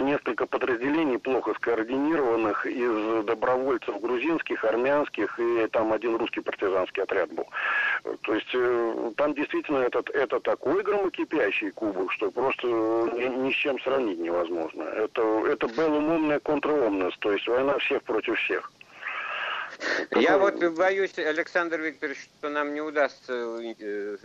[0.00, 7.46] несколько подразделений плохо скоординированных из добровольцев грузинских, армянских, и там один русский партизанский отряд был.
[8.22, 13.54] То есть э, там действительно этот, это такой громокипящий кубок, что просто ни, ни с
[13.54, 14.82] чем сравнить невозможно.
[14.82, 18.70] Это, это белумомная контраомность, то есть война всех против всех.
[20.12, 24.16] Я вот боюсь, Александр Викторович, что нам не удастся э,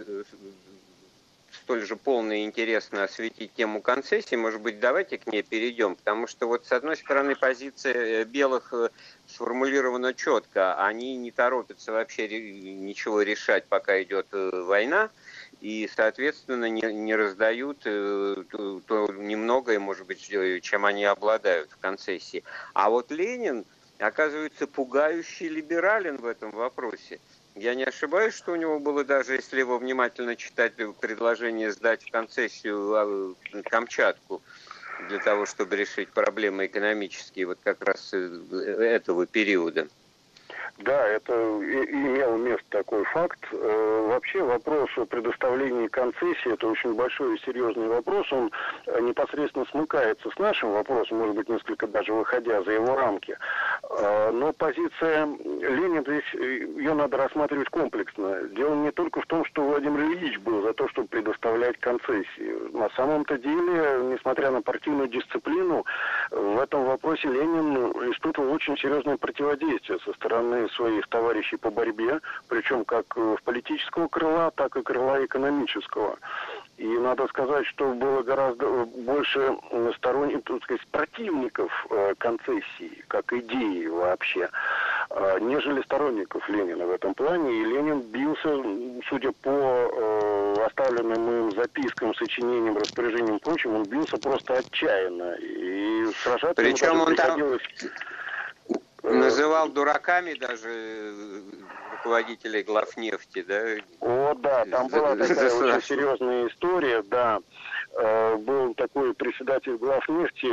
[1.52, 4.36] столь же полно и интересно осветить тему концессии.
[4.36, 8.74] Может быть, давайте к ней перейдем, потому что вот с одной стороны позиция э, белых
[8.74, 8.90] э,
[9.28, 10.76] сформулирована четко.
[10.86, 15.10] Они не торопятся вообще ничего решать, пока идет война
[15.60, 20.28] и, соответственно, не, не раздают то, то немногое, может быть,
[20.64, 22.44] чем они обладают в концессии.
[22.74, 23.66] А вот Ленин
[24.02, 27.20] оказывается пугающе либерален в этом вопросе.
[27.56, 32.12] Я не ошибаюсь, что у него было даже, если его внимательно читать, предложение сдать в
[32.12, 34.42] концессию а, Камчатку
[35.10, 39.88] для того, чтобы решить проблемы экономические вот как раз э, этого периода.
[40.84, 43.40] Да, это имел место такой факт.
[43.52, 48.32] Э, вообще вопрос о предоставлении концессии– это очень большой и серьезный вопрос.
[48.32, 48.52] Он
[48.88, 53.38] э, непосредственно смыкается с нашим вопросом, может быть, несколько даже выходя за его рамки.
[53.90, 58.48] Э, но позиция Ленина здесь, ее надо рассматривать комплексно.
[58.50, 62.76] Дело не только в том, что Владимир Ильич был за то, чтобы предоставлять концессии.
[62.76, 65.86] На самом-то деле, несмотря на партийную дисциплину,
[66.32, 67.76] в этом вопросе Ленин
[68.12, 74.52] испытывал очень серьезное противодействие со стороны своих товарищей по борьбе, причем как в политического крыла,
[74.56, 76.18] так и крыла экономического.
[76.82, 78.66] И надо сказать, что было гораздо
[79.06, 79.56] больше
[79.98, 84.50] сторонников, так сказать, противников э, концессии, как идеи вообще,
[85.12, 87.54] э, нежели сторонников Ленина в этом плане.
[87.54, 88.50] И Ленин бился,
[89.08, 95.36] судя по э, оставленным им запискам, сочинениям, распоряжениям и прочим, он бился просто отчаянно.
[95.40, 97.62] И сражаться Причем он приходилось...
[97.80, 97.90] там
[99.12, 101.42] Называл дураками даже э,
[101.92, 103.62] руководителей главнефти, да?
[104.00, 107.40] О, да, там была такая очень серьезная история, да.
[107.94, 110.48] Э, был такой председатель главнефти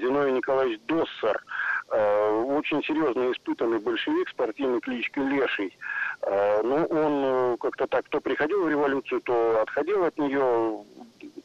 [0.00, 1.42] Зиновий Николаевич Доссер,
[1.90, 5.76] э, очень серьезно испытанный большевик, спортивной кличкой Леший.
[6.22, 10.84] Ну, он как-то так, то приходил в революцию, то отходил от нее,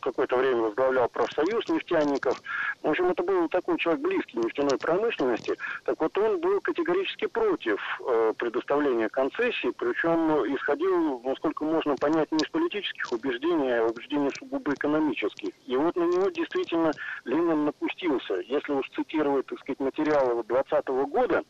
[0.06, 2.42] какое-то время возглавлял профсоюз нефтяников.
[2.84, 5.56] В общем, это был такой человек близкий нефтяной промышленности.
[5.84, 12.38] Так вот, он был категорически против э, предоставления концессий, причем исходил, насколько можно понять, не
[12.38, 15.50] из политических убеждений, а убеждений сугубо экономических.
[15.66, 16.92] И вот на него действительно
[17.26, 18.36] Ленин напустился.
[18.46, 21.44] Если уж цитировать, так сказать, материалы 20 года,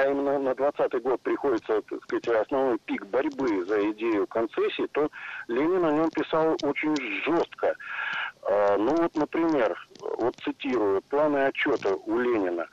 [0.00, 5.10] именно на 20 год приходится, так сказать, основной пик борьбы за идею концессии, то
[5.48, 7.76] Ленин о нем писал очень жестко.
[8.42, 12.66] А, ну вот, например, вот цитирую, планы отчета у Ленина.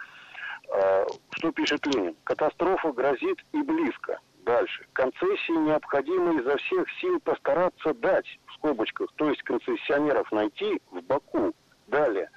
[0.72, 2.16] А, что пишет Ленин?
[2.24, 4.20] Катастрофа грозит и близко.
[4.46, 4.86] Дальше.
[4.94, 11.54] Концессии необходимо изо всех сил постараться дать, в скобочках, то есть концессионеров найти в Баку.
[11.88, 12.30] Далее.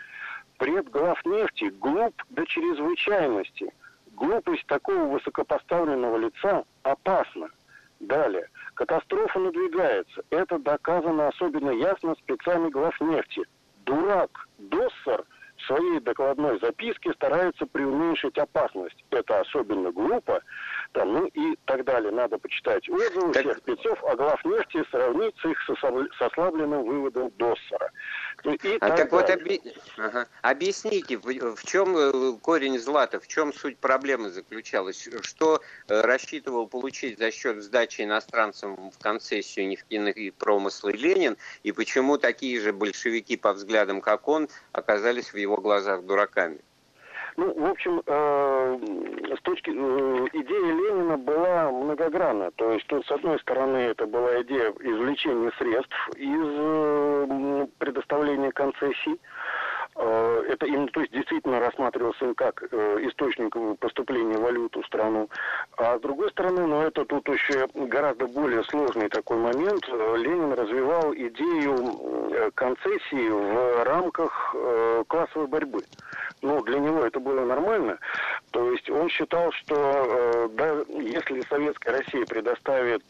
[0.59, 0.93] Пред
[1.25, 3.73] нефти глуп до чрезвычайности–
[4.13, 7.49] Глупость такого высокопоставленного лица опасна.
[8.01, 8.49] Далее.
[8.75, 10.23] Катастрофа надвигается.
[10.31, 13.43] Это доказано особенно ясно спецами главнефти.
[13.85, 15.25] Дурак, Доссер
[15.57, 19.05] в своей докладной записке старается преуменьшить опасность.
[19.11, 20.43] Это особенно глупо.
[20.93, 22.11] Там, ну и так далее.
[22.11, 27.91] Надо почитать отзывы всех спецов, а главнефти сравнить с их с ослабленным выводом Доссера.
[28.45, 29.61] Ну, и а так, так вот оби...
[29.97, 30.27] ага.
[30.43, 35.09] объясните, в, в чем э, корень злата, в чем суть проблемы заключалась?
[35.23, 42.19] Что э, рассчитывал получить за счет сдачи иностранцам в концессию нефтяные промыслы Ленин, и почему
[42.19, 46.61] такие же большевики по взглядам, как он, оказались в его глазах дураками?
[47.37, 48.79] Ну, в общем, э,
[49.37, 52.51] с точки э, идея Ленина была многогранна.
[52.53, 59.19] То есть, тут, с одной стороны, это была идея извлечения средств из э, предоставления концессий.
[59.95, 65.29] Это именно, то есть действительно рассматривался как э, источник поступления валют в страну.
[65.77, 69.85] А с другой стороны, но ну, это тут еще гораздо более сложный такой момент.
[69.89, 74.55] Э, Ленин развивал идею концессии в рамках
[75.07, 75.81] классовой борьбы.
[76.41, 77.99] Ну, для него это было нормально.
[78.51, 83.03] То есть он считал, что да, если Советская Россия предоставит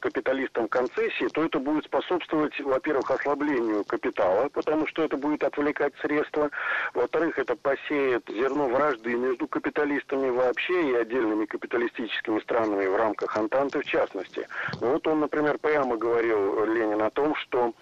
[0.00, 6.11] капиталистам концессии, то это будет способствовать, во-первых, ослаблению капитала, потому что это будет отвлекать средства
[6.12, 6.50] средства.
[6.94, 13.80] Во-вторых, это посеет зерно вражды между капиталистами вообще и отдельными капиталистическими странами в рамках Антанты
[13.80, 14.46] в частности.
[14.80, 17.72] Вот он, например, прямо говорил, Ленин, о том, что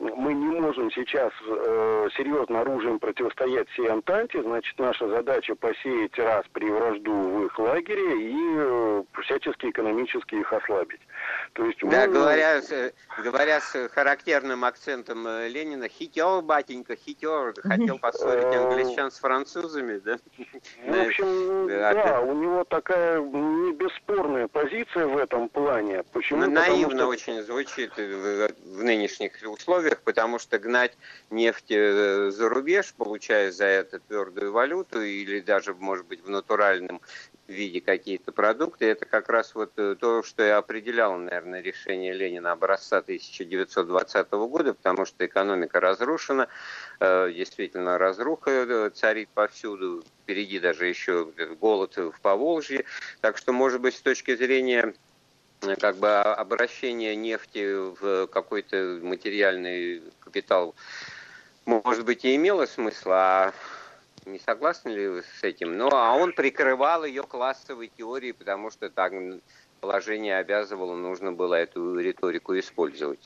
[0.00, 6.46] мы не можем сейчас э, серьезно оружием противостоять всей Антанте, значит, наша задача посеять раз
[6.52, 11.00] при вражду в их лагере и э, всячески экономически их ослабить.
[11.52, 12.14] То есть да, мы...
[12.14, 19.18] говоря, с, говоря с характерным акцентом э, Ленина, хитер, батенька, хитер, хотел поссорить англичан с
[19.18, 20.16] французами, да?
[20.86, 26.04] В общем, да, у него такая не бесспорная позиция в этом плане.
[26.14, 26.40] Почему?
[26.40, 30.96] Ну, наивно очень звучит в нынешних условиях условиях, потому что гнать
[31.30, 37.00] нефть э, за рубеж, получая за это твердую валюту или даже, может быть, в натуральном
[37.48, 42.52] виде какие-то продукты, это как раз вот э, то, что и определяло, наверное, решение Ленина
[42.52, 46.48] образца 1920 года, потому что экономика разрушена,
[47.00, 52.84] э, действительно разруха царит повсюду, впереди даже еще голод в Поволжье,
[53.20, 54.94] так что, может быть, с точки зрения
[55.78, 60.74] как бы обращение нефти в какой-то материальный капитал,
[61.66, 63.52] может быть, и имело смысл, а
[64.26, 65.78] Не согласны ли вы с этим?
[65.78, 69.12] Ну, а он прикрывал ее классовой теорией, потому что так
[69.80, 73.20] положение обязывало, нужно было эту риторику использовать.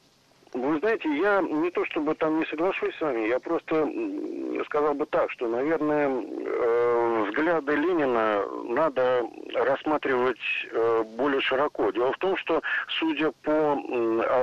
[0.52, 3.90] Вы знаете, я не то чтобы там не соглашусь с вами, я просто
[4.66, 10.38] сказал бы так, что, наверное, э, взгляды Ленина надо рассматривать
[10.70, 11.90] э, более широко.
[11.90, 12.62] Дело в том, что,
[12.98, 13.72] судя по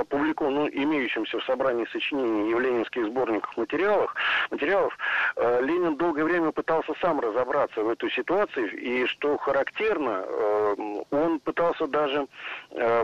[0.02, 4.16] опубликованным, ну, имеющимся в собрании сочинений и в ленинских сборниках материалах,
[4.50, 4.98] материалов,
[5.36, 10.26] э, Ленин долгое время пытался сам разобраться в этой ситуации, и что характерно,
[11.10, 12.28] он пытался даже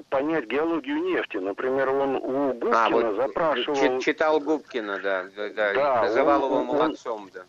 [0.10, 1.38] понять геологию нефти.
[1.38, 4.00] Например, он у Губкина а, вот запрашивал...
[4.00, 7.42] Читал Губкина, да, да, да называл он, его молодцом, он, да.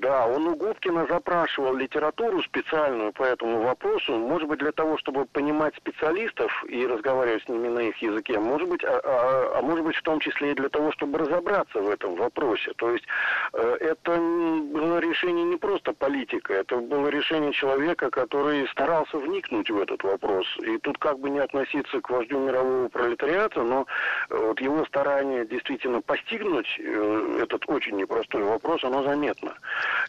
[0.00, 5.26] Да, он у Губкина запрашивал литературу специальную по этому вопросу, может быть, для того, чтобы
[5.26, 9.84] понимать специалистов и разговаривать с ними на их языке, может быть, а, а, а может
[9.84, 12.72] быть, в том числе и для того, чтобы разобраться в этом вопросе.
[12.78, 13.04] То есть
[13.52, 19.78] э, это было решение не просто политика, это было решение человека, который старался вникнуть в
[19.78, 20.46] этот вопрос.
[20.62, 23.86] И тут как бы не относиться к вождю мирового пролетариата, но
[24.30, 29.52] э, вот его старание действительно постигнуть э, этот очень непростой вопрос, оно заметно.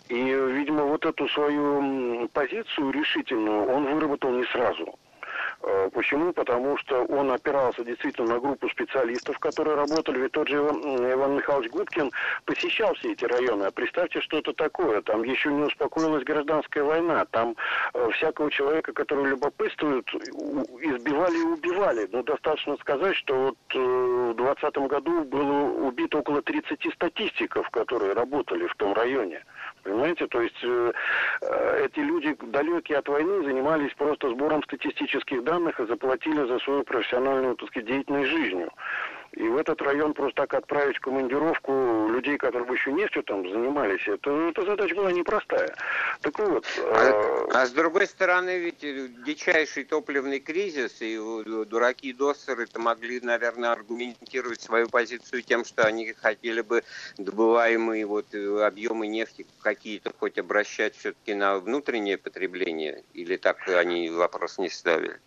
[0.09, 4.97] И, видимо, вот эту свою позицию решительную он выработал не сразу.
[5.63, 6.33] Э, почему?
[6.33, 10.19] Потому что он опирался действительно на группу специалистов, которые работали.
[10.19, 12.11] Ведь тот же Иван, Иван Михайлович Гудкин
[12.45, 13.65] посещал все эти районы.
[13.65, 15.01] А представьте, что это такое.
[15.01, 17.25] Там еще не успокоилась гражданская война.
[17.25, 17.55] Там
[17.93, 22.09] э, всякого человека, который любопытствует, избивали и убивали.
[22.11, 28.13] Но достаточно сказать, что вот э, в 2020 году было убито около 30 статистиков, которые
[28.13, 29.43] работали в том районе.
[29.83, 30.91] Понимаете, то есть э,
[31.41, 36.83] э, эти люди далекие от войны занимались просто сбором статистических данных и заплатили за свою
[36.83, 38.71] профессиональную, так сказать, деятельность жизнью.
[39.33, 44.05] И в этот район просто так отправить в командировку людей, которые еще нефтью там занимались,
[44.05, 45.73] это, эта задача была непростая.
[46.21, 46.65] Так вот...
[46.91, 48.79] А, а с другой стороны, ведь
[49.23, 51.17] дичайший топливный кризис, и
[51.65, 56.83] дураки доссеры это могли, наверное, аргументировать свою позицию тем, что они хотели бы
[57.17, 64.57] добываемые вот объемы нефти какие-то хоть обращать все-таки на внутреннее потребление, или так они вопрос
[64.57, 65.19] не ставили?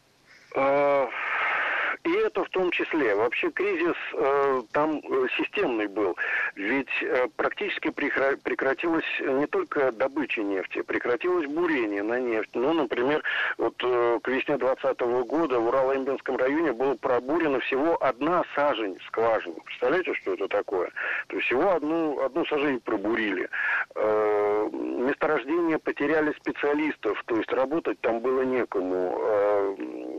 [2.05, 3.14] И это в том числе.
[3.14, 6.14] Вообще кризис э, там э, системный был.
[6.55, 12.50] Ведь э, практически прекра- прекратилась не только добыча нефти, прекратилось бурение на нефть.
[12.52, 13.22] Ну, например,
[13.57, 19.57] вот э, к весне 2020 года в Урало-Имбинском районе было пробурено всего одна сажень скважины.
[19.64, 20.90] Представляете, что это такое?
[21.28, 23.48] То есть всего одну, одну сажень пробурили.
[23.94, 29.18] Э, месторождения потеряли специалистов, то есть работать там было некому.
[29.18, 29.76] Э,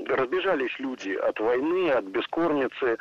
[0.07, 2.97] разбежались люди от войны войны, от бескормицы.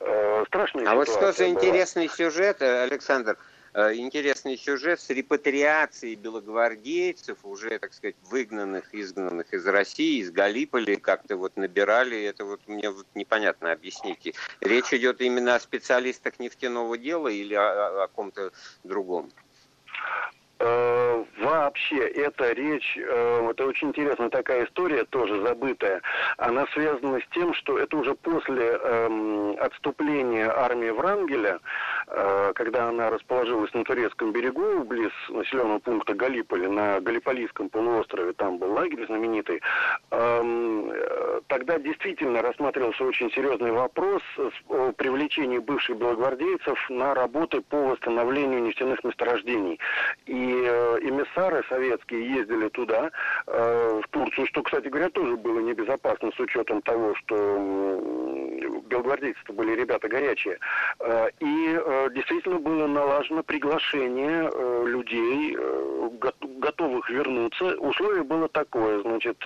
[0.00, 3.36] Э, страшная А вот что за интересный сюжет, э, Александр?
[3.74, 10.96] Э, интересный сюжет с репатриацией белогвардейцев, уже, так сказать, выгнанных, изгнанных из России, из Галиполи,
[10.96, 12.22] как-то вот набирали.
[12.24, 14.32] Это вот мне вот непонятно, объясните.
[14.60, 18.52] Речь идет именно о специалистах нефтяного дела или о, о ком-то
[18.84, 19.30] другом?
[20.60, 26.02] Э, вообще эта речь, э, это очень интересная такая история, тоже забытая.
[26.36, 31.60] Она связана с тем, что это уже после э, отступления армии Врангеля,
[32.54, 38.72] когда она расположилась на турецком берегу, близ населенного пункта Галиполи, на Галиполийском полуострове, там был
[38.72, 39.60] лагерь знаменитый,
[40.10, 44.22] эм, э, тогда действительно рассматривался очень серьезный вопрос
[44.68, 49.78] о привлечении бывших белогвардейцев на работы по восстановлению нефтяных месторождений.
[50.26, 53.10] И э, эмиссары советские ездили туда,
[53.46, 57.34] э, в Турцию, что, кстати говоря, тоже было небезопасно с учетом того, что
[58.88, 60.58] белгвардейцы были ребята горячие.
[61.00, 61.80] Э, и
[62.14, 64.50] действительно было налажено приглашение
[64.86, 65.56] людей,
[66.58, 67.76] готовых вернуться.
[67.78, 69.38] Условие было такое, значит,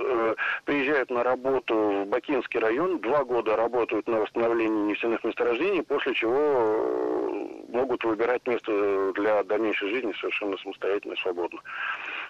[0.64, 7.58] приезжают на работу в Бакинский район, два года работают на восстановлении нефтяных месторождений, после чего
[7.68, 11.60] могут выбирать место для дальнейшей жизни совершенно самостоятельно самостоятельно, свободно.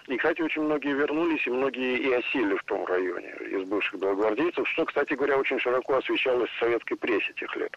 [0.07, 4.67] И, кстати, очень многие вернулись, и многие и осели в том районе из бывших белогвардейцев,
[4.69, 7.75] что, кстати говоря, очень широко освещалось в советской прессе тех лет.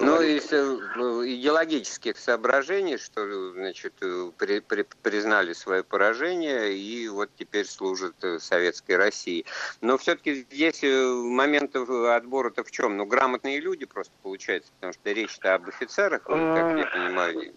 [0.00, 3.94] Ну, из э, идеологических соображений, что, значит,
[4.36, 9.44] при, при, признали свое поражение и вот теперь служат э, советской России.
[9.80, 12.96] Но все-таки здесь э, момент отбора-то в чем?
[12.96, 17.52] Ну, грамотные люди просто получается, потому что речь-то об офицерах, как я понимаю,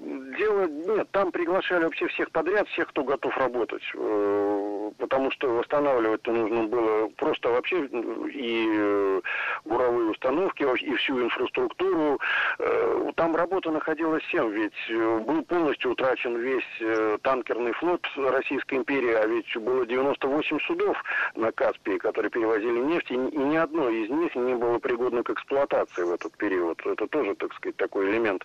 [0.00, 4.69] дело нет, там приглашали вообще всех подряд, всех, кто готов работать, э,
[5.00, 7.86] потому что восстанавливать-то нужно было просто вообще
[8.32, 9.20] и
[9.64, 12.20] буровые установки и всю инфраструктуру.
[12.58, 18.76] Э, там работа находилась всем, ведь э, был полностью утрачен весь э, танкерный флот Российской
[18.76, 20.96] империи, а ведь было 98 судов
[21.34, 26.02] на Каспии, которые перевозили нефть, и ни одно из них не было пригодно к эксплуатации
[26.02, 26.80] в этот период.
[26.84, 28.44] Это тоже, так сказать, такой элемент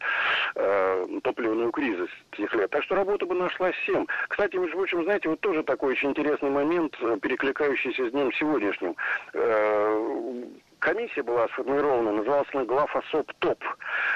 [0.55, 2.69] э, топливного кризиса тех лет.
[2.71, 4.07] Так что работа бы нашлась всем.
[4.29, 8.95] Кстати, между прочим, знаете, вот тоже такой очень интересный момент, перекликающийся с днем сегодняшним.
[9.33, 10.43] Э,
[10.79, 13.63] комиссия была сформирована, называлась она главособ ТОП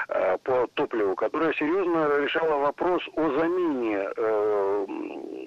[0.08, 5.39] э, по топливу, которая серьезно решала вопрос о замене э, э,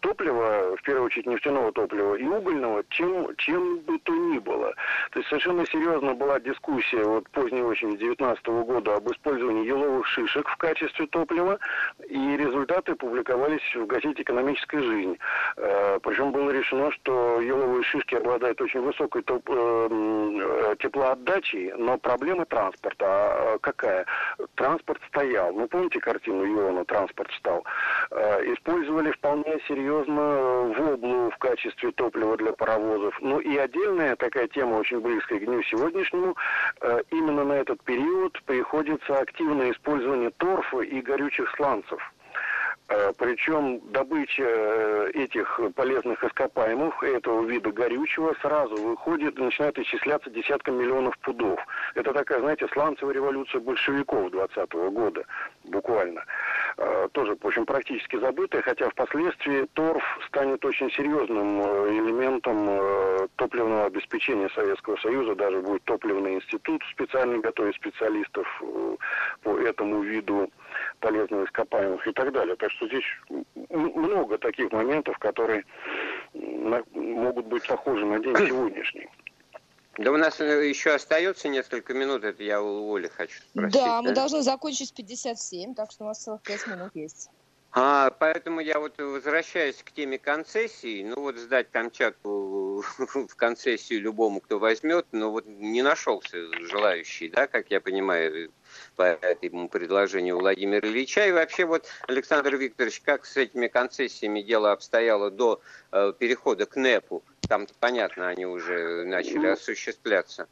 [0.00, 4.74] топлива, в первую очередь нефтяного топлива и угольного, чем, чем бы то ни было.
[5.10, 10.48] То есть совершенно серьезно была дискуссия вот поздней осени 2019 года об использовании еловых шишек
[10.48, 11.58] в качестве топлива,
[12.08, 15.18] и результаты публиковались в газете «Экономическая жизнь».
[15.56, 22.44] Э, причем было решено, что еловые шишки обладают очень высокой топ, э, теплоотдачей, но проблема
[22.44, 24.06] транспорта а какая?
[24.54, 25.52] Транспорт стоял.
[25.52, 27.64] Ну, помните картину Иона «Транспорт стал»?
[28.10, 33.18] Э, использовали вполне серьезно воблу в качестве топлива для паровозов.
[33.20, 36.36] Ну и отдельная такая тема, очень близкая к дню сегодняшнему,
[36.80, 42.00] э, именно на этот период приходится активное использование торфа и горючих сланцев.
[42.88, 50.82] Э, Причем добыча э, этих полезных ископаемых, этого вида горючего, сразу выходит, начинает исчисляться десятками
[50.82, 51.60] миллионов пудов.
[51.94, 55.24] Это такая, знаете, сланцевая революция большевиков 20 -го года,
[55.64, 56.24] буквально.
[56.78, 64.48] Э, тоже, в общем, практически забытая, хотя впоследствии торф станет очень серьезным элементом топливного обеспечения
[64.54, 68.62] Советского Союза, даже будет топливный институт специальный готовить специалистов
[69.42, 70.50] по этому виду
[71.00, 72.56] полезных ископаемых и так далее.
[72.56, 73.04] Так что здесь
[73.70, 75.64] много таких моментов, которые
[76.34, 79.08] могут быть похожи на день сегодняшний.
[79.98, 83.74] Да у нас э, еще остается несколько минут, это я у Оли хочу спросить.
[83.74, 84.02] Да, да?
[84.02, 87.30] мы должны закончить в 57, так что у нас целых 5 минут есть.
[87.72, 91.04] А, поэтому я вот возвращаюсь к теме концессий.
[91.04, 97.46] Ну вот сдать Камчатку в концессию любому, кто возьмет, но вот не нашелся желающий, да,
[97.46, 98.50] как я понимаю,
[98.98, 101.28] по этому предложению Владимира Ильича.
[101.28, 105.60] И вообще вот, Александр Викторович, как с этими концессиями дело обстояло до
[105.92, 107.22] э, перехода к НЭПу?
[107.48, 110.48] Там, понятно, они уже начали ну, осуществляться.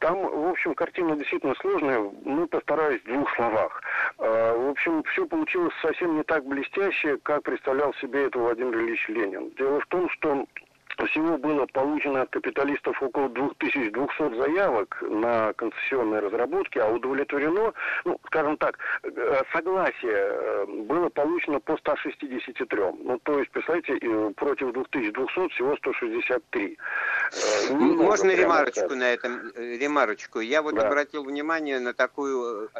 [0.00, 2.12] Там, в общем, картина действительно сложная.
[2.24, 3.82] Ну, постараюсь в двух словах.
[4.18, 9.08] Э, в общем, все получилось совсем не так блестяще, как представлял себе это Владимир Ильич
[9.08, 9.50] Ленин.
[9.56, 10.44] Дело в том, что
[11.04, 17.74] всего было получено от капиталистов около 2200 заявок на концессионные разработки, а удовлетворено,
[18.04, 22.78] ну, скажем так, э, согласие э, было получено по 163.
[23.00, 23.98] Ну, то есть, представляете,
[24.36, 26.78] против 2200 всего 163.
[26.78, 28.96] Э, Немного, Можно ремарочку так.
[28.96, 29.52] на этом?
[29.54, 30.40] Ремарочку.
[30.40, 30.86] Я вот да.
[30.86, 32.70] обратил внимание на такую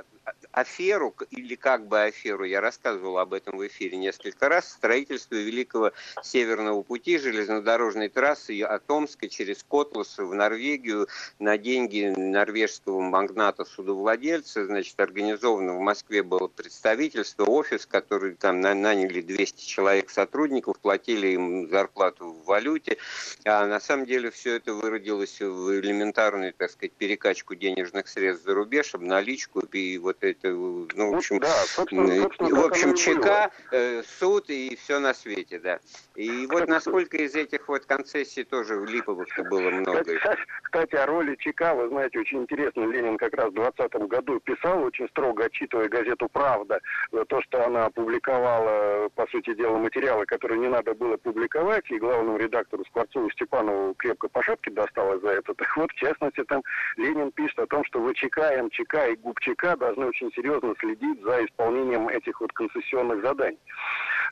[0.52, 5.92] аферу, или как бы аферу, я рассказывал об этом в эфире несколько раз, строительство Великого
[6.22, 14.66] Северного пути железнодорожной железной трассы от Омска через Котлас в Норвегию на деньги норвежского магната-судовладельца.
[14.66, 21.68] Значит, организовано в Москве было представительство, офис, который там наняли 200 человек сотрудников, платили им
[21.68, 22.98] зарплату в валюте.
[23.44, 28.54] А на самом деле все это выродилось в элементарную, так сказать, перекачку денежных средств за
[28.54, 34.02] рубеж, обналичку и вот это, ну, в общем, да, собственно, собственно, в общем ЧК, э,
[34.18, 35.80] суд и все на свете, да.
[36.14, 40.04] И вот насколько из этих вот концессий тоже липовых-то было много.
[40.04, 44.38] Кстати, кстати, о роли ЧК, вы знаете, очень интересно, Ленин как раз в 20 году
[44.40, 46.80] писал, очень строго отчитывая газету «Правда»,
[47.12, 51.98] за то, что она опубликовала, по сути дела, материалы, которые не надо было публиковать, и
[51.98, 55.54] главному редактору Скворцову Степанову крепко по шапке досталось за это.
[55.66, 56.62] Так вот, в частности, там
[56.96, 62.08] Ленин пишет о том, что ВЧК, МЧК и ГУПЧК должны очень серьезно следить за исполнением
[62.08, 63.58] этих вот концессионных заданий.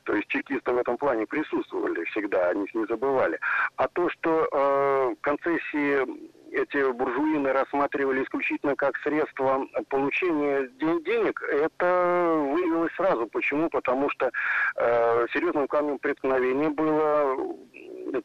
[0.05, 3.39] То есть чекисты в этом плане присутствовали всегда, они не забывали.
[3.75, 6.05] А то, что э, концессии
[6.51, 13.27] эти буржуины рассматривали исключительно как средство получения денег, это выявилось сразу.
[13.27, 13.69] Почему?
[13.69, 14.31] Потому что
[14.77, 17.35] э, серьезным камнем преткновения было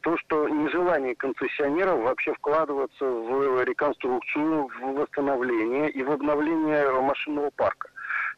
[0.02, 7.89] то, что нежелание концессионеров вообще вкладываться в реконструкцию, в восстановление и в обновление машинного парка.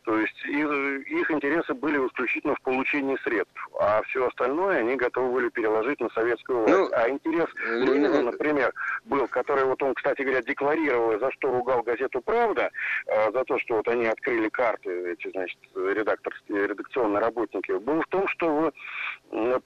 [0.04, 5.48] То есть их, интересы были исключительно в получении средств, а все остальное они готовы были
[5.48, 6.76] переложить на советскую власть.
[6.76, 8.72] Ну, а интерес ну, Ленина, ну, например,
[9.04, 12.70] был, который вот он, кстати говоря, декларировал, за что ругал газету «Правда»,
[13.06, 18.06] э, за то, что вот они открыли карты, эти, значит, редакторские, редакционные работники, был в
[18.08, 18.72] том, что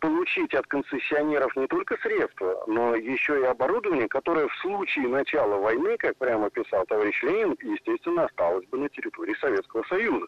[0.00, 5.96] получить от концессионеров не только средства, но еще и оборудование, которое в случае начала войны,
[5.98, 10.25] как прямо писал товарищ Ленин, естественно, осталось бы на территории Советского Союза.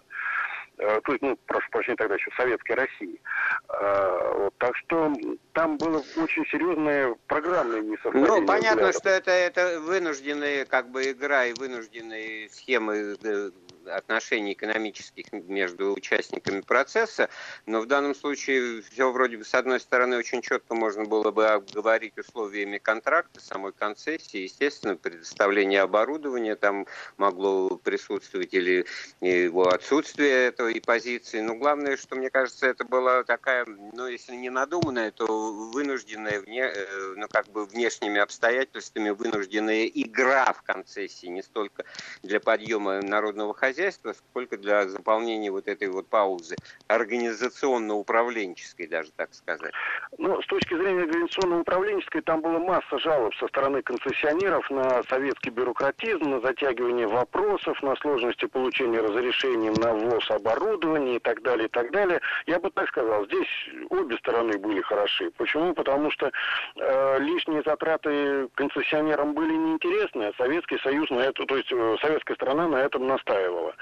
[0.78, 3.20] Э, то есть, ну, прошу прощения, тогда еще Советской России.
[3.68, 5.12] Э, вот, так что
[5.52, 8.40] там было очень серьезное программное несовпадение.
[8.40, 8.94] Ну, понятно, взглядов.
[8.94, 13.50] что это, это вынужденные как бы игра и вынужденные схемы э,
[13.88, 17.28] отношений экономических между участниками процесса,
[17.66, 21.46] но в данном случае все вроде бы с одной стороны очень четко можно было бы
[21.46, 26.86] обговорить условиями контракта, самой концессии, естественно, предоставление оборудования там
[27.16, 28.86] могло присутствовать или
[29.20, 34.50] его отсутствие этой позиции, но главное, что мне кажется, это была такая, ну если не
[34.50, 35.26] надуманная, то
[35.72, 41.84] вынужденная, вне, э, ну как бы внешними обстоятельствами вынужденная игра в концессии, не столько
[42.22, 46.56] для подъема народного хозяйства, хозяйства, сколько для заполнения вот этой вот паузы,
[46.88, 49.72] организационно-управленческой даже, так сказать.
[50.18, 56.28] Ну, с точки зрения организационно-управленческой, там была масса жалоб со стороны концессионеров на советский бюрократизм,
[56.28, 61.92] на затягивание вопросов, на сложности получения разрешений на ввоз оборудования и так далее, и так
[61.92, 62.20] далее.
[62.46, 63.46] Я бы так сказал, здесь
[63.90, 65.30] обе стороны были хороши.
[65.36, 65.74] Почему?
[65.74, 66.32] Потому что
[66.76, 72.34] э, лишние затраты концессионерам были неинтересны, а Советский Союз на это, то есть э, советская
[72.34, 73.74] страна на этом настаивала этого.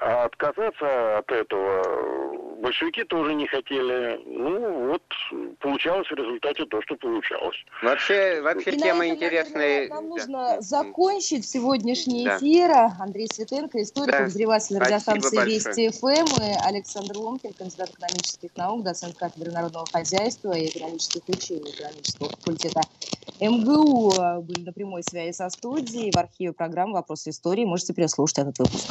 [0.00, 4.20] А отказаться от этого большевики тоже не хотели.
[4.26, 5.02] Ну, вот
[5.60, 7.56] получалось в результате то, что получалось.
[7.82, 9.88] Вообще, вообще тема этом, интересная.
[9.88, 10.60] Нам нужно да.
[10.60, 12.36] закончить сегодняшний да.
[12.36, 12.70] эфир.
[13.00, 14.18] Андрей Светенко, историк, да.
[14.18, 20.66] обозреватель радиостанции Вести ФМ, и Александр Ломкин, кандидат экономических наук, доцент кафедры народного хозяйства и
[20.66, 22.80] экономических учений экономического факультета
[23.40, 26.12] МГУ были на прямой связи со студией.
[26.12, 28.90] В архиве программы «Вопросы истории» можете переслушать этот выпуск.